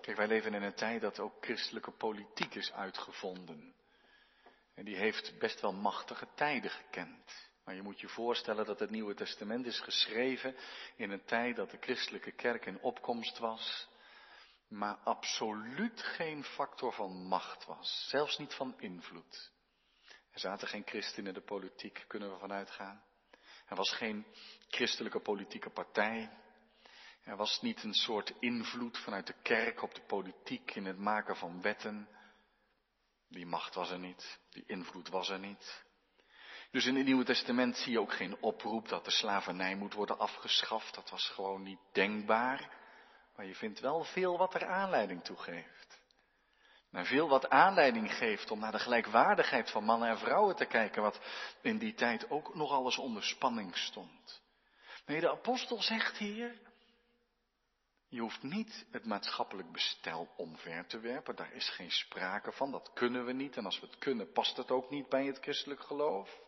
Kijk, 0.00 0.16
wij 0.16 0.26
leven 0.26 0.54
in 0.54 0.62
een 0.62 0.74
tijd 0.74 1.00
dat 1.00 1.18
ook 1.18 1.44
christelijke 1.44 1.90
politiek 1.90 2.54
is 2.54 2.72
uitgevonden. 2.72 3.74
En 4.74 4.84
die 4.84 4.96
heeft 4.96 5.38
best 5.38 5.60
wel 5.60 5.72
machtige 5.72 6.28
tijden 6.34 6.70
gekend. 6.70 7.52
Maar 7.64 7.74
je 7.74 7.82
moet 7.82 8.00
je 8.00 8.08
voorstellen 8.08 8.66
dat 8.66 8.78
het 8.78 8.90
Nieuwe 8.90 9.14
Testament 9.14 9.66
is 9.66 9.80
geschreven 9.80 10.56
in 10.96 11.10
een 11.10 11.24
tijd 11.24 11.56
dat 11.56 11.70
de 11.70 11.78
christelijke 11.80 12.32
kerk 12.32 12.66
in 12.66 12.80
opkomst 12.80 13.38
was, 13.38 13.88
maar 14.68 14.94
absoluut 14.94 16.02
geen 16.02 16.44
factor 16.44 16.92
van 16.92 17.26
macht 17.26 17.64
was, 17.64 18.06
zelfs 18.08 18.38
niet 18.38 18.54
van 18.54 18.80
invloed. 18.80 19.52
Er 20.30 20.40
zaten 20.40 20.68
geen 20.68 20.86
christenen 20.86 21.26
in 21.26 21.34
de 21.34 21.46
politiek, 21.46 22.04
kunnen 22.06 22.32
we 22.32 22.38
vanuit 22.38 22.70
gaan. 22.70 23.02
Er 23.66 23.76
was 23.76 23.92
geen 23.92 24.26
christelijke 24.68 25.20
politieke 25.20 25.70
partij. 25.70 26.30
Er 27.24 27.36
was 27.36 27.60
niet 27.60 27.82
een 27.82 27.94
soort 27.94 28.32
invloed 28.40 28.98
vanuit 28.98 29.26
de 29.26 29.34
kerk 29.42 29.82
op 29.82 29.94
de 29.94 30.02
politiek 30.06 30.74
in 30.74 30.84
het 30.84 30.98
maken 30.98 31.36
van 31.36 31.62
wetten. 31.62 32.08
Die 33.28 33.46
macht 33.46 33.74
was 33.74 33.90
er 33.90 33.98
niet, 33.98 34.38
die 34.50 34.64
invloed 34.66 35.08
was 35.08 35.28
er 35.28 35.38
niet. 35.38 35.84
Dus 36.70 36.86
in 36.86 36.96
het 36.96 37.04
Nieuwe 37.04 37.24
Testament 37.24 37.76
zie 37.76 37.92
je 37.92 38.00
ook 38.00 38.12
geen 38.12 38.36
oproep 38.40 38.88
dat 38.88 39.04
de 39.04 39.10
slavernij 39.10 39.74
moet 39.74 39.94
worden 39.94 40.18
afgeschaft. 40.18 40.94
Dat 40.94 41.10
was 41.10 41.28
gewoon 41.28 41.62
niet 41.62 41.80
denkbaar. 41.92 42.82
Maar 43.36 43.46
je 43.46 43.54
vindt 43.54 43.80
wel 43.80 44.04
veel 44.04 44.38
wat 44.38 44.54
er 44.54 44.66
aanleiding 44.66 45.24
toe 45.24 45.36
geeft. 45.36 46.02
En 46.90 47.06
veel 47.06 47.28
wat 47.28 47.48
aanleiding 47.48 48.14
geeft 48.14 48.50
om 48.50 48.58
naar 48.58 48.72
de 48.72 48.78
gelijkwaardigheid 48.78 49.70
van 49.70 49.84
mannen 49.84 50.08
en 50.08 50.18
vrouwen 50.18 50.56
te 50.56 50.64
kijken, 50.64 51.02
wat 51.02 51.20
in 51.62 51.78
die 51.78 51.94
tijd 51.94 52.30
ook 52.30 52.54
nog 52.54 52.70
alles 52.70 52.98
onder 52.98 53.22
spanning 53.24 53.76
stond. 53.76 54.42
Nee, 55.06 55.20
de 55.20 55.30
apostel 55.30 55.82
zegt 55.82 56.16
hier, 56.16 56.60
je 58.14 58.20
hoeft 58.20 58.42
niet 58.42 58.86
het 58.90 59.04
maatschappelijk 59.04 59.72
bestel 59.72 60.28
omver 60.36 60.86
te 60.86 60.98
werpen, 60.98 61.36
daar 61.36 61.52
is 61.52 61.68
geen 61.68 61.90
sprake 61.90 62.52
van, 62.52 62.70
dat 62.70 62.92
kunnen 62.92 63.24
we 63.24 63.32
niet 63.32 63.56
en 63.56 63.64
als 63.64 63.80
we 63.80 63.86
het 63.86 63.98
kunnen 63.98 64.32
past 64.32 64.56
het 64.56 64.70
ook 64.70 64.90
niet 64.90 65.08
bij 65.08 65.26
het 65.26 65.38
christelijk 65.38 65.80
geloof. 65.80 66.40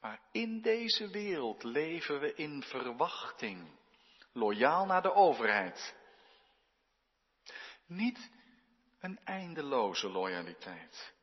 Maar 0.00 0.20
in 0.32 0.60
deze 0.60 1.08
wereld 1.08 1.62
leven 1.62 2.20
we 2.20 2.34
in 2.34 2.62
verwachting, 2.62 3.78
loyaal 4.32 4.86
naar 4.86 5.02
de 5.02 5.12
overheid. 5.12 5.94
Niet 7.86 8.30
een 9.00 9.18
eindeloze 9.24 10.08
loyaliteit. 10.08 11.14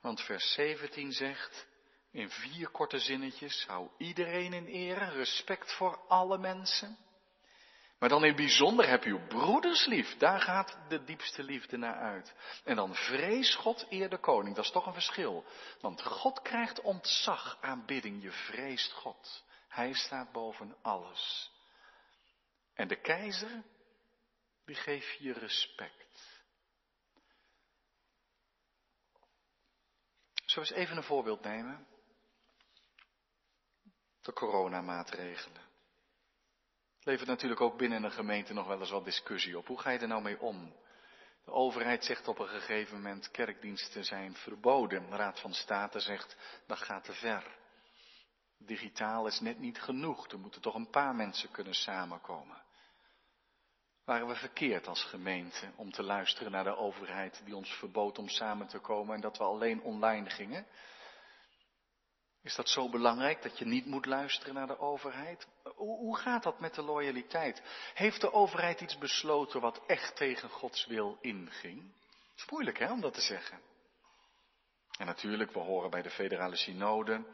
Want 0.00 0.20
vers 0.20 0.52
17 0.52 1.12
zegt, 1.12 1.66
in 2.10 2.30
vier 2.30 2.68
korte 2.68 2.98
zinnetjes, 2.98 3.66
hou 3.66 3.88
iedereen 3.98 4.52
in 4.52 4.66
ere, 4.66 5.04
respect 5.04 5.72
voor 5.72 5.98
alle 6.08 6.38
mensen. 6.38 6.98
Maar 7.98 8.08
dan 8.08 8.22
in 8.22 8.28
het 8.28 8.36
bijzonder 8.36 8.88
heb 8.88 9.04
je 9.04 9.26
broeders 9.26 9.86
lief. 9.86 10.16
Daar 10.16 10.40
gaat 10.40 10.78
de 10.88 11.04
diepste 11.04 11.42
liefde 11.42 11.76
naar 11.76 11.94
uit. 11.94 12.34
En 12.64 12.76
dan 12.76 12.94
vrees 12.94 13.54
God 13.54 13.86
eer 13.88 14.08
de 14.08 14.18
koning. 14.18 14.56
Dat 14.56 14.64
is 14.64 14.70
toch 14.70 14.86
een 14.86 14.92
verschil. 14.92 15.44
Want 15.80 16.02
God 16.02 16.42
krijgt 16.42 16.80
ontzag, 16.80 17.58
aanbidding. 17.60 18.22
Je 18.22 18.30
vreest 18.30 18.92
God. 18.92 19.44
Hij 19.68 19.92
staat 19.92 20.32
boven 20.32 20.76
alles. 20.82 21.52
En 22.74 22.88
de 22.88 23.00
keizer, 23.00 23.62
die 24.64 24.76
geeft 24.76 25.18
je 25.18 25.32
respect. 25.32 26.42
Zullen 30.44 30.68
eens 30.68 30.78
even 30.78 30.96
een 30.96 31.02
voorbeeld 31.02 31.42
nemen? 31.42 31.86
De 34.20 34.32
coronamaatregelen 34.32 35.73
levert 37.04 37.28
natuurlijk 37.28 37.60
ook 37.60 37.78
binnen 37.78 38.04
een 38.04 38.12
gemeente 38.12 38.52
nog 38.52 38.66
wel 38.66 38.80
eens 38.80 38.90
wat 38.90 39.04
discussie 39.04 39.58
op. 39.58 39.66
Hoe 39.66 39.80
ga 39.80 39.90
je 39.90 39.98
er 39.98 40.08
nou 40.08 40.22
mee 40.22 40.40
om? 40.40 40.74
De 41.44 41.50
overheid 41.50 42.04
zegt 42.04 42.28
op 42.28 42.38
een 42.38 42.48
gegeven 42.48 42.96
moment 42.96 43.30
kerkdiensten 43.30 44.04
zijn 44.04 44.34
verboden. 44.34 45.10
De 45.10 45.16
Raad 45.16 45.40
van 45.40 45.54
State 45.54 46.00
zegt 46.00 46.36
dat 46.66 46.78
gaat 46.78 47.04
te 47.04 47.12
ver. 47.12 47.56
Digitaal 48.58 49.26
is 49.26 49.40
net 49.40 49.58
niet 49.58 49.80
genoeg. 49.80 50.30
Er 50.30 50.38
moeten 50.38 50.60
toch 50.60 50.74
een 50.74 50.90
paar 50.90 51.14
mensen 51.14 51.50
kunnen 51.50 51.74
samenkomen. 51.74 52.62
Waren 54.04 54.26
we 54.26 54.34
verkeerd 54.34 54.86
als 54.86 55.04
gemeente 55.04 55.72
om 55.76 55.92
te 55.92 56.02
luisteren 56.02 56.52
naar 56.52 56.64
de 56.64 56.76
overheid 56.76 57.42
die 57.44 57.56
ons 57.56 57.72
verbood 57.72 58.18
om 58.18 58.28
samen 58.28 58.66
te 58.66 58.78
komen 58.78 59.14
en 59.14 59.20
dat 59.20 59.38
we 59.38 59.44
alleen 59.44 59.82
online 59.82 60.30
gingen? 60.30 60.66
Is 62.44 62.54
dat 62.54 62.68
zo 62.68 62.88
belangrijk 62.88 63.42
dat 63.42 63.58
je 63.58 63.64
niet 63.64 63.86
moet 63.86 64.06
luisteren 64.06 64.54
naar 64.54 64.66
de 64.66 64.78
overheid? 64.78 65.46
Hoe, 65.74 66.16
gaat 66.16 66.42
dat 66.42 66.60
met 66.60 66.74
de 66.74 66.82
loyaliteit? 66.82 67.62
Heeft 67.94 68.20
de 68.20 68.32
overheid 68.32 68.80
iets 68.80 68.98
besloten 68.98 69.60
wat 69.60 69.80
echt 69.86 70.16
tegen 70.16 70.48
Gods 70.48 70.86
wil 70.86 71.18
inging? 71.20 71.82
Het 72.30 72.36
is 72.36 72.50
moeilijk 72.50 72.78
hè, 72.78 72.92
om 72.92 73.00
dat 73.00 73.14
te 73.14 73.20
zeggen. 73.20 73.60
En 74.98 75.06
natuurlijk, 75.06 75.52
we 75.52 75.58
horen 75.58 75.90
bij 75.90 76.02
de 76.02 76.10
federale 76.10 76.56
synode. 76.56 77.24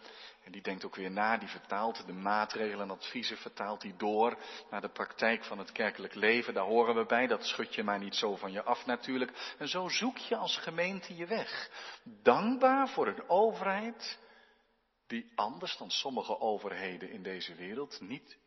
En 0.44 0.52
die 0.52 0.62
denkt 0.62 0.84
ook 0.84 0.96
weer 0.96 1.10
na, 1.10 1.36
die 1.36 1.48
vertaalt 1.48 2.06
de 2.06 2.12
maatregelen 2.12 2.84
en 2.84 2.90
adviezen, 2.90 3.36
vertaalt 3.36 3.80
die 3.80 3.96
door 3.96 4.38
naar 4.70 4.80
de 4.80 4.88
praktijk 4.88 5.44
van 5.44 5.58
het 5.58 5.72
kerkelijk 5.72 6.14
leven. 6.14 6.54
Daar 6.54 6.64
horen 6.64 6.94
we 6.94 7.06
bij, 7.06 7.26
dat 7.26 7.44
schud 7.44 7.74
je 7.74 7.82
maar 7.82 7.98
niet 7.98 8.16
zo 8.16 8.36
van 8.36 8.52
je 8.52 8.62
af 8.62 8.86
natuurlijk. 8.86 9.54
En 9.58 9.68
zo 9.68 9.88
zoek 9.88 10.18
je 10.18 10.36
als 10.36 10.56
gemeente 10.56 11.16
je 11.16 11.26
weg. 11.26 11.70
Dankbaar 12.22 12.88
voor 12.88 13.06
een 13.06 13.28
overheid 13.28 14.18
die 15.10 15.32
anders 15.34 15.76
dan 15.76 15.90
sommige 15.90 16.40
overheden 16.40 17.10
in 17.10 17.22
deze 17.22 17.54
wereld 17.54 18.00
niet 18.00 18.38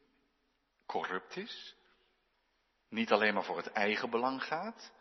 corrupt 0.86 1.36
is, 1.36 1.76
niet 2.90 3.12
alleen 3.12 3.34
maar 3.34 3.44
voor 3.44 3.58
het 3.58 3.72
eigen 3.72 4.10
belang 4.10 4.44
gaat, 4.44 4.92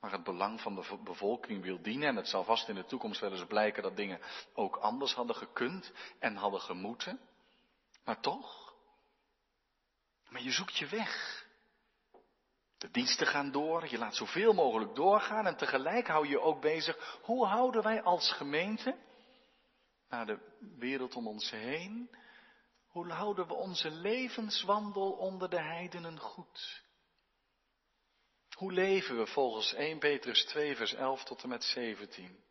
maar 0.00 0.12
het 0.12 0.24
belang 0.24 0.60
van 0.60 0.74
de 0.74 0.98
bevolking 1.04 1.62
wil 1.62 1.82
dienen. 1.82 2.08
En 2.08 2.16
het 2.16 2.28
zal 2.28 2.44
vast 2.44 2.68
in 2.68 2.74
de 2.74 2.84
toekomst 2.84 3.20
wel 3.20 3.30
eens 3.30 3.46
blijken 3.46 3.82
dat 3.82 3.96
dingen 3.96 4.20
ook 4.54 4.76
anders 4.76 5.14
hadden 5.14 5.36
gekund 5.36 5.92
en 6.18 6.36
hadden 6.36 6.60
gemoeten. 6.60 7.20
Maar 8.04 8.20
toch, 8.20 8.74
maar 10.28 10.42
je 10.42 10.50
zoekt 10.50 10.76
je 10.76 10.86
weg. 10.86 11.46
De 12.78 12.90
diensten 12.90 13.26
gaan 13.26 13.50
door, 13.50 13.88
je 13.88 13.98
laat 13.98 14.16
zoveel 14.16 14.52
mogelijk 14.52 14.94
doorgaan 14.94 15.46
en 15.46 15.56
tegelijk 15.56 16.06
hou 16.06 16.28
je 16.28 16.40
ook 16.40 16.60
bezig. 16.60 17.18
Hoe 17.22 17.46
houden 17.46 17.82
wij 17.82 18.02
als 18.02 18.32
gemeente 18.32 19.06
naar 20.08 20.26
de 20.26 20.38
wereld 20.78 21.14
om 21.14 21.26
ons 21.26 21.50
heen? 21.50 22.10
Hoe 22.88 23.10
houden 23.10 23.46
we 23.46 23.54
onze 23.54 23.90
levenswandel 23.90 25.12
onder 25.12 25.50
de 25.50 25.60
heidenen 25.60 26.18
goed? 26.18 26.82
Hoe 28.54 28.72
leven 28.72 29.18
we 29.18 29.26
volgens 29.26 29.74
1 29.74 29.98
Petrus 29.98 30.44
2 30.44 30.76
vers 30.76 30.94
11 30.94 31.24
tot 31.24 31.42
en 31.42 31.48
met 31.48 31.64
17? 31.64 32.44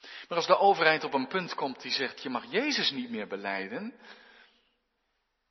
Maar 0.00 0.38
als 0.38 0.46
de 0.46 0.58
overheid 0.58 1.04
op 1.04 1.14
een 1.14 1.28
punt 1.28 1.54
komt 1.54 1.82
die 1.82 1.92
zegt 1.92 2.22
je 2.22 2.28
mag 2.28 2.50
Jezus 2.50 2.90
niet 2.90 3.10
meer 3.10 3.26
beleiden, 3.26 4.00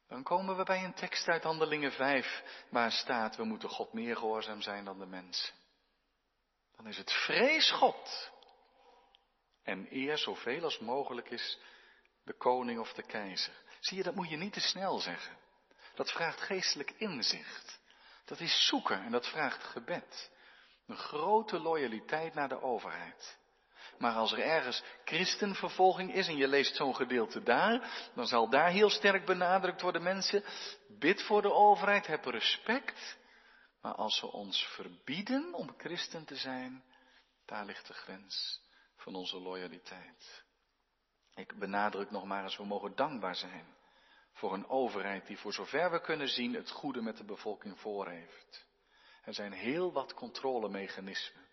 dan 0.07 0.23
komen 0.23 0.57
we 0.57 0.63
bij 0.63 0.83
een 0.83 0.93
tekst 0.93 1.27
uit 1.27 1.43
Handelingen 1.43 1.91
5 1.91 2.43
waar 2.69 2.91
staat 2.91 3.35
we 3.35 3.43
moeten 3.43 3.69
God 3.69 3.93
meer 3.93 4.15
gehoorzaam 4.15 4.61
zijn 4.61 4.85
dan 4.85 4.99
de 4.99 5.05
mensen. 5.05 5.53
Dan 6.75 6.87
is 6.87 6.97
het 6.97 7.11
vrees 7.11 7.71
God 7.71 8.31
en 9.65 9.87
eer 9.89 10.17
zoveel 10.17 10.63
als 10.63 10.79
mogelijk 10.79 11.29
is 11.29 11.59
de 12.23 12.33
koning 12.33 12.79
of 12.79 12.93
de 12.93 13.03
keizer. 13.03 13.53
Zie 13.79 13.97
je, 13.97 14.03
dat 14.03 14.15
moet 14.15 14.29
je 14.29 14.37
niet 14.37 14.53
te 14.53 14.59
snel 14.59 14.99
zeggen. 14.99 15.37
Dat 15.95 16.11
vraagt 16.11 16.41
geestelijk 16.41 16.93
inzicht. 16.97 17.79
Dat 18.25 18.39
is 18.39 18.67
zoeken 18.67 19.03
en 19.03 19.11
dat 19.11 19.27
vraagt 19.27 19.63
gebed. 19.63 20.31
Een 20.87 20.97
grote 20.97 21.59
loyaliteit 21.59 22.33
naar 22.33 22.49
de 22.49 22.61
overheid. 22.61 23.37
Maar 23.97 24.13
als 24.13 24.31
er 24.31 24.39
ergens 24.39 24.83
christenvervolging 25.05 26.13
is 26.13 26.27
en 26.27 26.37
je 26.37 26.47
leest 26.47 26.75
zo'n 26.75 26.95
gedeelte 26.95 27.43
daar, 27.43 28.09
dan 28.15 28.27
zal 28.27 28.49
daar 28.49 28.69
heel 28.69 28.89
sterk 28.89 29.25
benadrukt 29.25 29.81
worden, 29.81 30.03
mensen, 30.03 30.43
bid 30.87 31.21
voor 31.23 31.41
de 31.41 31.51
overheid, 31.51 32.07
heb 32.07 32.25
respect. 32.25 33.17
Maar 33.81 33.95
als 33.95 34.17
ze 34.17 34.31
ons 34.31 34.65
verbieden 34.65 35.53
om 35.53 35.73
christen 35.77 36.25
te 36.25 36.35
zijn, 36.35 36.83
daar 37.45 37.65
ligt 37.65 37.87
de 37.87 37.93
grens 37.93 38.63
van 39.05 39.15
onze 39.15 39.39
loyaliteit. 39.39 40.43
Ik 41.35 41.59
benadruk 41.59 42.11
nog 42.11 42.23
maar 42.23 42.43
eens, 42.43 42.57
we 42.57 42.65
mogen 42.65 42.95
dankbaar 42.95 43.35
zijn 43.35 43.75
voor 44.33 44.53
een 44.53 44.67
overheid 44.67 45.27
die 45.27 45.37
voor 45.37 45.53
zover 45.53 45.91
we 45.91 46.01
kunnen 46.01 46.27
zien 46.27 46.53
het 46.53 46.71
goede 46.71 47.01
met 47.01 47.17
de 47.17 47.23
bevolking 47.23 47.79
voor 47.79 48.09
heeft. 48.09 48.67
Er 49.23 49.33
zijn 49.33 49.51
heel 49.51 49.91
wat 49.91 50.13
controlemechanismen, 50.13 51.47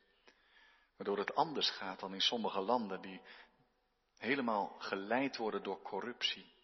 waardoor 0.96 1.18
het 1.18 1.34
anders 1.34 1.70
gaat 1.70 2.00
dan 2.00 2.14
in 2.14 2.20
sommige 2.20 2.60
landen 2.60 3.00
die 3.00 3.22
helemaal 4.18 4.68
geleid 4.78 5.36
worden 5.36 5.62
door 5.62 5.82
corruptie. 5.82 6.54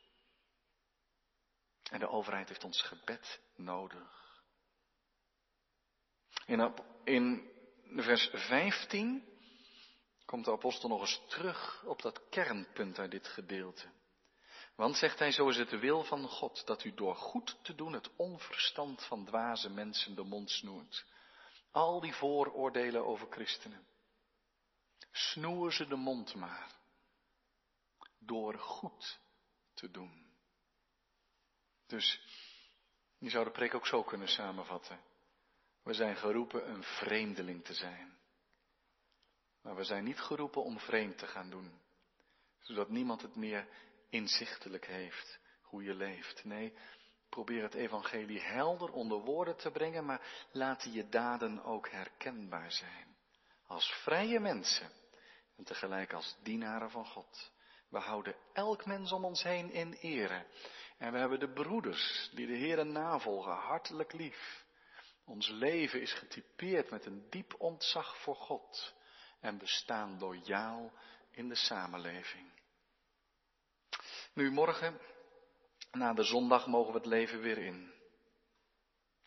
En 1.91 1.99
de 1.99 2.09
overheid 2.09 2.49
heeft 2.49 2.65
ons 2.65 2.83
gebed 2.83 3.41
nodig. 3.57 4.43
In, 6.47 6.75
in 7.05 7.51
vers 7.97 8.31
15 8.33 9.28
komt 10.29 10.45
de 10.45 10.53
apostel 10.53 10.89
nog 10.89 11.01
eens 11.01 11.23
terug 11.27 11.85
op 11.85 12.03
dat 12.03 12.29
kernpunt 12.29 12.99
uit 12.99 13.11
dit 13.11 13.27
gedeelte. 13.27 13.89
Want, 14.75 14.97
zegt 14.97 15.19
hij, 15.19 15.33
zo 15.33 15.49
is 15.49 15.57
het 15.57 15.71
de 15.71 15.79
wil 15.79 16.05
van 16.05 16.29
God, 16.29 16.67
dat 16.67 16.85
u 16.85 16.95
door 16.95 17.17
goed 17.17 17.59
te 17.63 17.75
doen 17.75 17.93
het 17.93 18.11
onverstand 18.17 19.05
van 19.05 19.25
dwaze 19.25 19.71
mensen 19.71 20.15
de 20.15 20.23
mond 20.23 20.51
snoert. 20.51 21.05
Al 21.71 22.01
die 22.01 22.15
vooroordelen 22.15 23.07
over 23.07 23.27
christenen. 23.31 23.87
Snoer 25.11 25.73
ze 25.73 25.87
de 25.87 25.97
mond 25.97 26.35
maar. 26.35 26.77
Door 28.19 28.59
goed 28.59 29.19
te 29.75 29.91
doen. 29.91 30.27
Dus, 31.87 32.21
je 33.19 33.31
zou 33.31 33.45
de 33.45 33.51
preek 33.51 33.75
ook 33.75 33.87
zo 33.87 34.03
kunnen 34.03 34.29
samenvatten. 34.29 35.01
We 35.83 35.95
zijn 35.95 36.17
geroepen 36.17 36.71
een 36.71 36.83
vreemdeling 36.83 37.65
te 37.65 37.75
zijn. 37.75 38.18
Maar 39.63 39.77
we 39.77 39.85
zijn 39.85 40.05
niet 40.05 40.21
geroepen 40.21 40.63
om 40.63 40.79
vreemd 40.79 41.19
te 41.19 41.27
gaan 41.27 41.51
doen, 41.51 41.81
zodat 42.61 42.89
niemand 42.89 43.23
het 43.23 43.37
meer 43.37 43.69
inzichtelijk 44.09 44.87
heeft 44.87 45.39
hoe 45.63 45.83
je 45.83 45.95
leeft. 45.95 46.45
Nee, 46.45 46.75
probeer 47.29 47.63
het 47.63 47.75
evangelie 47.75 48.41
helder 48.41 48.93
onder 48.93 49.19
woorden 49.19 49.57
te 49.57 49.71
brengen, 49.71 50.05
maar 50.05 50.47
laten 50.53 50.93
je 50.93 51.09
daden 51.09 51.63
ook 51.65 51.91
herkenbaar 51.91 52.73
zijn. 52.73 53.17
Als 53.67 53.93
vrije 54.03 54.41
mensen 54.41 54.91
en 55.57 55.65
tegelijk 55.65 56.13
als 56.13 56.37
dienaren 56.43 56.91
van 56.91 57.07
God. 57.07 57.53
We 57.89 57.99
houden 57.99 58.37
elk 58.53 58.87
mens 58.87 59.13
om 59.13 59.25
ons 59.25 59.43
heen 59.43 59.71
in 59.71 59.93
ere. 59.93 60.47
En 60.99 61.13
we 61.13 61.19
hebben 61.19 61.41
de 61.41 61.53
broeders 61.53 62.31
die 62.35 62.47
de 62.47 62.57
Heer 62.57 62.87
navolgen 62.87 63.53
hartelijk 63.53 64.13
lief. 64.13 64.65
Ons 65.25 65.49
leven 65.49 66.01
is 66.01 66.13
getypeerd 66.13 66.91
met 66.91 67.07
een 67.07 67.27
diep 67.31 67.55
ontzag 67.59 68.23
voor 68.23 68.37
God. 68.37 68.95
En 69.41 69.59
we 69.59 69.67
staan 69.67 70.19
loyaal 70.19 70.93
in 71.31 71.49
de 71.49 71.55
samenleving. 71.55 72.53
Nu 74.33 74.51
morgen, 74.51 75.01
na 75.93 76.15
de 76.15 76.23
zondag, 76.23 76.67
mogen 76.67 76.93
we 76.93 76.99
het 76.99 77.07
leven 77.07 77.41
weer 77.41 77.59
in. 77.59 77.93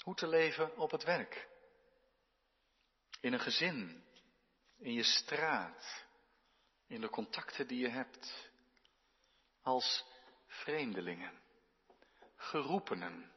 Hoe 0.04 0.16
te 0.16 0.28
leven 0.28 0.78
op 0.78 0.92
het 0.92 1.04
werk. 1.04 1.50
In 3.22 3.34
een 3.34 3.40
gezin. 3.40 4.04
In 4.78 4.94
je 4.94 5.04
straat. 5.04 6.06
In 6.88 7.02
de 7.02 7.10
contacten 7.10 7.68
die 7.68 7.80
je 7.80 7.90
hebt. 7.90 8.52
Als 9.62 10.06
vreemdelingen. 10.48 11.42
Geroepenen. 12.36 13.32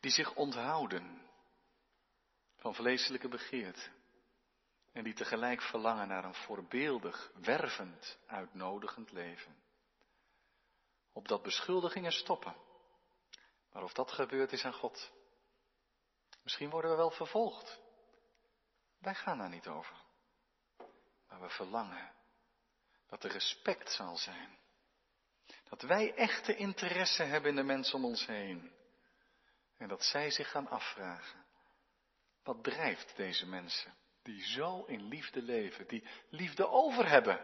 Die 0.00 0.10
zich 0.10 0.34
onthouden 0.34 1.28
van 2.56 2.74
vleeselijke 2.74 3.28
begeerten. 3.28 3.97
En 4.92 5.04
die 5.04 5.14
tegelijk 5.14 5.62
verlangen 5.62 6.08
naar 6.08 6.24
een 6.24 6.34
voorbeeldig, 6.34 7.32
wervend, 7.34 8.18
uitnodigend 8.26 9.12
leven. 9.12 9.56
Opdat 11.12 11.42
beschuldigingen 11.42 12.12
stoppen. 12.12 12.56
Maar 13.72 13.82
of 13.82 13.92
dat 13.92 14.10
gebeurt 14.10 14.52
is 14.52 14.64
aan 14.64 14.72
God. 14.72 15.12
Misschien 16.42 16.70
worden 16.70 16.90
we 16.90 16.96
wel 16.96 17.10
vervolgd. 17.10 17.80
Wij 18.98 19.14
gaan 19.14 19.38
daar 19.38 19.48
niet 19.48 19.66
over. 19.66 19.96
Maar 21.28 21.40
we 21.40 21.48
verlangen 21.48 22.12
dat 23.06 23.24
er 23.24 23.30
respect 23.30 23.92
zal 23.92 24.16
zijn. 24.16 24.58
Dat 25.68 25.82
wij 25.82 26.14
echte 26.14 26.56
interesse 26.56 27.22
hebben 27.22 27.50
in 27.50 27.56
de 27.56 27.62
mensen 27.62 27.94
om 27.94 28.04
ons 28.04 28.26
heen. 28.26 28.72
En 29.76 29.88
dat 29.88 30.02
zij 30.02 30.30
zich 30.30 30.50
gaan 30.50 30.68
afvragen. 30.68 31.44
Wat 32.42 32.64
drijft 32.64 33.16
deze 33.16 33.46
mensen? 33.46 33.94
Die 34.28 34.44
zo 34.44 34.84
in 34.86 35.08
liefde 35.08 35.42
leven, 35.42 35.86
die 35.86 36.04
liefde 36.28 36.68
over 36.68 37.08
hebben 37.08 37.40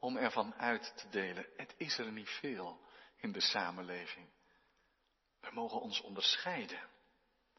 om 0.00 0.16
ervan 0.16 0.54
uit 0.54 0.92
te 0.96 1.08
delen. 1.08 1.46
Het 1.56 1.74
is 1.76 1.98
er 1.98 2.12
niet 2.12 2.28
veel 2.28 2.80
in 3.16 3.32
de 3.32 3.40
samenleving. 3.40 4.26
We 5.40 5.48
mogen 5.52 5.80
ons 5.80 6.00
onderscheiden. 6.00 6.78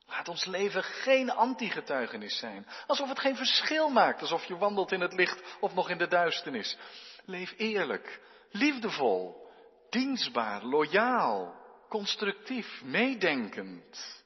Laat 0.05 0.27
ons 0.27 0.45
leven 0.45 0.83
geen 0.83 1.29
antigetuigenis 1.31 2.37
zijn. 2.37 2.67
Alsof 2.87 3.09
het 3.09 3.19
geen 3.19 3.35
verschil 3.35 3.89
maakt, 3.89 4.21
alsof 4.21 4.45
je 4.45 4.57
wandelt 4.57 4.91
in 4.91 5.01
het 5.01 5.13
licht 5.13 5.57
of 5.59 5.73
nog 5.73 5.89
in 5.89 5.97
de 5.97 6.07
duisternis. 6.07 6.77
Leef 7.25 7.53
eerlijk, 7.57 8.21
liefdevol, 8.49 9.49
dienstbaar, 9.89 10.63
loyaal, 10.63 11.55
constructief, 11.89 12.81
meedenkend. 12.83 14.24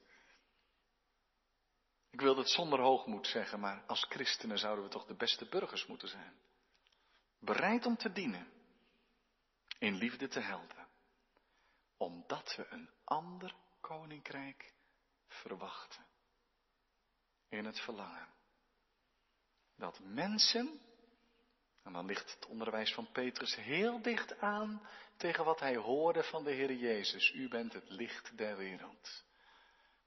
Ik 2.20 2.26
wil 2.26 2.38
het 2.38 2.50
zonder 2.50 2.80
hoogmoed 2.80 3.28
zeggen, 3.28 3.60
maar 3.60 3.84
als 3.88 4.06
christenen 4.10 4.58
zouden 4.58 4.84
we 4.84 4.90
toch 4.90 5.06
de 5.06 5.16
beste 5.16 5.46
burgers 5.46 5.86
moeten 5.86 6.08
zijn. 6.08 6.34
Bereid 7.40 7.86
om 7.86 7.98
te 7.98 8.12
dienen, 8.12 8.48
in 9.78 9.96
liefde 9.96 10.28
te 10.28 10.40
helpen, 10.40 10.88
omdat 11.98 12.56
we 12.56 12.68
een 12.70 12.90
ander 13.04 13.56
koninkrijk 13.82 14.74
verwachten. 15.28 16.06
In 17.50 17.66
het 17.66 17.80
verlangen. 17.80 18.28
Dat 19.76 20.00
mensen, 20.00 20.80
en 21.84 21.94
dan 21.94 22.06
ligt 22.06 22.34
het 22.34 22.46
onderwijs 22.46 22.94
van 22.94 23.12
Petrus 23.12 23.56
heel 23.56 24.02
dicht 24.02 24.40
aan 24.40 24.88
tegen 25.18 25.46
wat 25.46 25.60
hij 25.60 25.76
hoorde 25.76 26.24
van 26.24 26.44
de 26.44 26.52
Heer 26.52 26.74
Jezus. 26.74 27.32
U 27.34 27.48
bent 27.48 27.74
het 27.74 27.90
licht 27.90 28.38
der 28.38 28.58
wereld. 28.58 29.28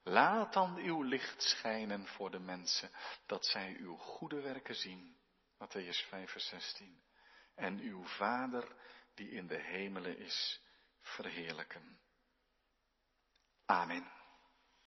Laat 0.03 0.53
dan 0.53 0.77
uw 0.77 1.01
licht 1.01 1.41
schijnen 1.41 2.07
voor 2.07 2.31
de 2.31 2.39
mensen, 2.39 2.89
dat 3.25 3.45
zij 3.45 3.75
uw 3.79 3.95
goede 3.95 4.41
werken 4.41 4.75
zien. 4.75 5.17
Matthäus 5.53 6.07
5, 6.07 6.31
vers 6.31 6.47
16. 6.47 7.03
En 7.55 7.79
uw 7.79 8.03
Vader, 8.03 8.75
die 9.13 9.29
in 9.29 9.47
de 9.47 9.61
hemelen 9.61 10.17
is, 10.17 10.61
verheerlijken. 11.01 11.99
Amen. 13.65 14.11